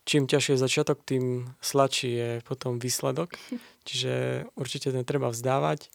čím 0.09 0.25
ťažšie 0.25 0.57
je 0.57 0.64
začiatok, 0.64 1.05
tým 1.05 1.53
sladší 1.61 2.11
je 2.11 2.31
potom 2.49 2.81
výsledok. 2.81 3.37
Čiže 3.88 4.44
určite 4.57 4.92
netreba 4.92 5.33
vzdávať. 5.33 5.88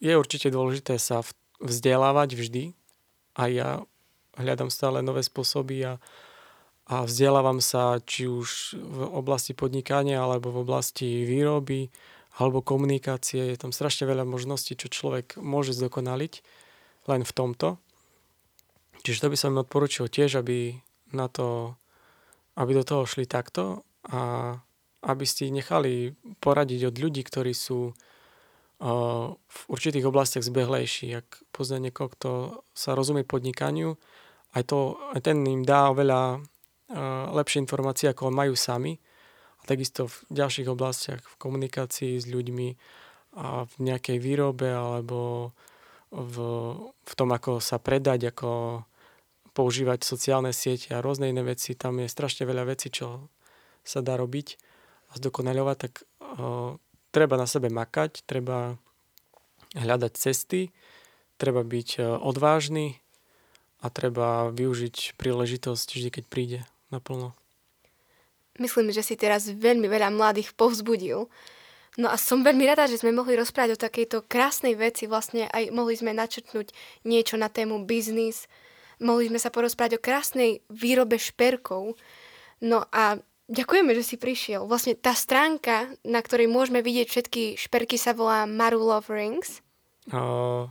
Je 0.00 0.12
určite 0.12 0.48
dôležité 0.52 0.96
sa 1.00 1.24
vzdelávať 1.60 2.36
vždy. 2.36 2.64
A 3.36 3.48
ja 3.52 3.68
hľadám 4.36 4.72
stále 4.72 5.00
nové 5.00 5.24
spôsoby 5.24 5.84
a, 5.84 5.92
a 6.88 7.04
vzdelávam 7.04 7.60
sa 7.60 8.00
či 8.04 8.28
už 8.28 8.80
v 8.80 8.98
oblasti 9.12 9.52
podnikania 9.52 10.24
alebo 10.24 10.52
v 10.52 10.64
oblasti 10.64 11.24
výroby 11.24 11.88
alebo 12.36 12.60
komunikácie. 12.60 13.52
Je 13.52 13.60
tam 13.60 13.72
strašne 13.72 14.08
veľa 14.08 14.28
možností, 14.28 14.76
čo 14.76 14.92
človek 14.92 15.40
môže 15.40 15.72
zdokonaliť 15.72 16.44
len 17.08 17.24
v 17.24 17.32
tomto. 17.32 17.80
Čiže 19.06 19.22
to 19.22 19.30
by 19.30 19.38
som 19.38 19.54
im 19.54 19.62
odporučil 19.62 20.10
tiež, 20.10 20.42
aby 20.42 20.82
na 21.14 21.30
to, 21.30 21.78
aby 22.58 22.74
do 22.74 22.82
toho 22.82 23.06
šli 23.06 23.22
takto 23.22 23.86
a 24.10 24.50
aby 25.06 25.22
ste 25.22 25.54
nechali 25.54 26.18
poradiť 26.42 26.90
od 26.90 26.98
ľudí, 26.98 27.22
ktorí 27.22 27.54
sú 27.54 27.94
uh, 27.94 29.30
v 29.30 29.58
určitých 29.70 30.10
oblastiach 30.10 30.42
zbehlejší. 30.42 31.22
Ak 31.22 31.38
pozná 31.54 31.78
niekoho, 31.78 32.10
kto 32.10 32.30
sa 32.74 32.98
rozumie 32.98 33.22
podnikaniu, 33.22 33.94
aj, 34.58 34.74
to, 34.74 34.98
aj 35.14 35.22
ten 35.22 35.38
im 35.46 35.62
dá 35.62 35.94
oveľa 35.94 36.42
uh, 36.42 37.30
lepšie 37.30 37.62
informácie, 37.62 38.10
ako 38.10 38.34
majú 38.34 38.58
sami. 38.58 38.98
A 39.62 39.70
takisto 39.70 40.10
v 40.10 40.34
ďalších 40.34 40.66
oblastiach, 40.66 41.22
v 41.22 41.36
komunikácii 41.38 42.18
s 42.18 42.26
ľuďmi 42.26 42.68
a 43.38 43.70
v 43.70 43.74
nejakej 43.86 44.18
výrobe 44.18 44.66
alebo 44.66 45.54
v, 46.10 46.36
v 46.90 47.12
tom, 47.14 47.30
ako 47.30 47.62
sa 47.62 47.78
predať, 47.78 48.34
ako 48.34 48.82
používať 49.56 50.04
sociálne 50.04 50.52
siete 50.52 50.92
a 50.92 51.00
rôzne 51.00 51.32
iné 51.32 51.40
veci. 51.40 51.72
Tam 51.72 51.96
je 51.96 52.12
strašne 52.12 52.44
veľa 52.44 52.76
vecí, 52.76 52.92
čo 52.92 53.32
sa 53.80 54.04
dá 54.04 54.20
robiť 54.20 54.60
a 55.08 55.12
zdokonaľovať, 55.16 55.76
tak 55.80 56.04
uh, 56.04 56.76
treba 57.08 57.40
na 57.40 57.48
sebe 57.48 57.72
makať, 57.72 58.28
treba 58.28 58.76
hľadať 59.72 60.12
cesty, 60.12 60.76
treba 61.40 61.64
byť 61.64 62.20
odvážny, 62.20 63.00
a 63.84 63.86
treba 63.92 64.48
využiť 64.50 65.14
príležitosť 65.20 65.86
vždy, 65.94 66.08
keď 66.20 66.24
príde 66.26 66.58
naplno. 66.88 67.36
Myslím, 68.56 68.88
že 68.88 69.04
si 69.04 69.20
teraz 69.20 69.46
veľmi 69.52 69.84
veľa 69.84 70.08
mladých 70.10 70.56
povzbudil. 70.56 71.28
No 71.96 72.06
a 72.08 72.16
som 72.16 72.44
veľmi 72.44 72.64
rada, 72.64 72.88
že 72.88 73.00
sme 73.00 73.12
mohli 73.12 73.36
rozprávať 73.36 73.76
o 73.76 73.82
takejto 73.88 74.24
krásnej 74.24 74.76
veci, 74.76 75.08
vlastne 75.08 75.48
aj 75.48 75.72
mohli 75.72 75.96
sme 75.96 76.12
načrtnúť 76.12 76.72
niečo 77.04 77.36
na 77.36 77.48
tému 77.52 77.84
biznis, 77.84 78.48
mohli 79.02 79.28
sme 79.28 79.40
sa 79.40 79.52
porozprávať 79.52 79.98
o 79.98 80.04
krásnej 80.04 80.64
výrobe 80.72 81.20
šperkov. 81.20 81.96
No 82.62 82.88
a 82.90 83.20
ďakujeme, 83.48 83.92
že 83.92 84.04
si 84.04 84.16
prišiel. 84.16 84.64
Vlastne 84.64 84.96
tá 84.96 85.12
stránka, 85.12 85.92
na 86.02 86.20
ktorej 86.20 86.48
môžeme 86.48 86.80
vidieť 86.80 87.06
všetky 87.08 87.42
šperky, 87.60 87.96
sa 88.00 88.16
volá 88.16 88.48
Maru 88.48 88.80
Love 88.80 89.12
Rings. 89.12 89.60
Uh, 90.08 90.70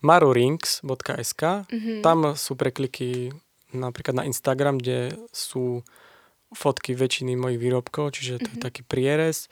marurings.sk. 0.00 1.42
Mm-hmm. 1.66 2.00
Tam 2.00 2.18
sú 2.38 2.52
prekliky 2.54 3.34
napríklad 3.74 4.22
na 4.22 4.24
Instagram, 4.24 4.78
kde 4.78 5.18
sú 5.34 5.82
fotky 6.54 6.94
väčšiny 6.94 7.34
mojich 7.34 7.58
výrobkov, 7.58 8.14
čiže 8.14 8.38
to 8.38 8.48
mm-hmm. 8.48 8.54
je 8.54 8.58
mhm. 8.62 8.64
taký 8.64 8.82
prierez 8.86 9.50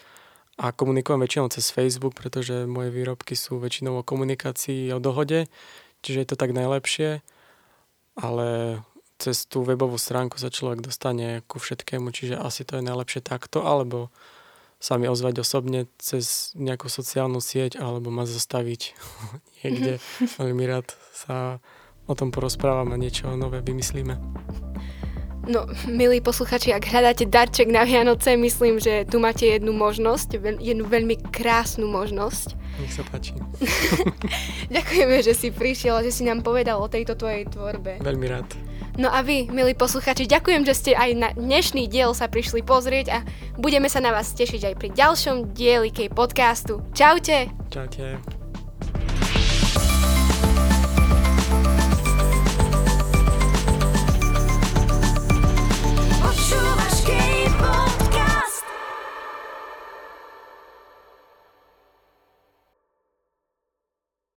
a 0.55 0.71
komunikujem 0.71 1.19
väčšinou 1.19 1.51
cez 1.51 1.75
Facebook, 1.75 2.15
pretože 2.15 2.71
moje 2.71 2.95
výrobky 2.95 3.35
sú 3.35 3.59
väčšinou 3.59 4.01
o 4.01 4.07
komunikácii, 4.07 4.95
o 4.95 5.03
dohode, 5.03 5.51
čiže 6.07 6.19
je 6.23 6.29
to 6.31 6.37
tak 6.39 6.55
najlepšie, 6.55 7.27
ale 8.19 8.81
cez 9.19 9.47
tú 9.47 9.63
webovú 9.63 9.97
stránku 9.97 10.37
sa 10.37 10.51
človek 10.51 10.83
dostane 10.83 11.43
ku 11.47 11.63
všetkému, 11.63 12.11
čiže 12.11 12.37
asi 12.39 12.67
to 12.67 12.79
je 12.79 12.87
najlepšie 12.87 13.23
takto, 13.23 13.63
alebo 13.63 14.11
sa 14.85 15.01
mi 15.01 15.09
ozvať 15.09 15.41
osobne 15.41 15.89
cez 15.97 16.53
nejakú 16.53 16.93
sociálnu 16.93 17.41
sieť 17.41 17.81
alebo 17.81 18.13
ma 18.13 18.29
zastaviť 18.29 18.93
niekde. 19.65 19.97
Veľmi 20.41 20.65
rád 20.69 20.93
sa 21.17 21.63
o 22.05 22.13
tom 22.13 22.29
porozprávam 22.29 22.93
a 22.93 23.01
niečo 23.01 23.33
nové 23.33 23.65
vymyslíme. 23.65 24.21
No, 25.45 25.69
milí 25.85 26.25
posluchači, 26.25 26.73
ak 26.73 26.89
hľadáte 26.89 27.29
darček 27.29 27.69
na 27.69 27.85
Vianoce, 27.85 28.33
myslím, 28.33 28.81
že 28.81 29.05
tu 29.05 29.21
máte 29.21 29.45
jednu 29.45 29.77
možnosť, 29.77 30.41
jednu 30.57 30.89
veľmi 30.89 31.21
krásnu 31.29 31.85
možnosť. 31.85 32.57
Nech 32.81 32.93
sa 32.97 33.05
páči. 33.07 33.37
Ďakujeme, 34.75 35.17
že 35.21 35.37
si 35.37 35.53
prišiel 35.53 36.01
a 36.01 36.05
že 36.05 36.11
si 36.11 36.25
nám 36.25 36.41
povedal 36.41 36.81
o 36.81 36.89
tejto 36.89 37.15
tvojej 37.15 37.45
tvorbe. 37.47 38.01
Veľmi 38.01 38.27
rád. 38.27 38.49
No 38.95 39.11
a 39.11 39.27
vy, 39.27 39.51
milí 39.51 39.75
posluchači, 39.75 40.31
ďakujem, 40.31 40.63
že 40.63 40.75
ste 40.75 40.93
aj 40.95 41.11
na 41.19 41.29
dnešný 41.35 41.91
diel 41.91 42.15
sa 42.15 42.31
prišli 42.31 42.63
pozrieť 42.63 43.07
a 43.11 43.19
budeme 43.59 43.91
sa 43.91 43.99
na 43.99 44.15
vás 44.15 44.31
tešiť 44.31 44.71
aj 44.71 44.75
pri 44.79 44.89
ďalšom 44.95 45.51
dieli 45.51 45.91
podcastu. 46.15 46.79
Čaute! 46.95 47.51
Čaute. 47.75 48.44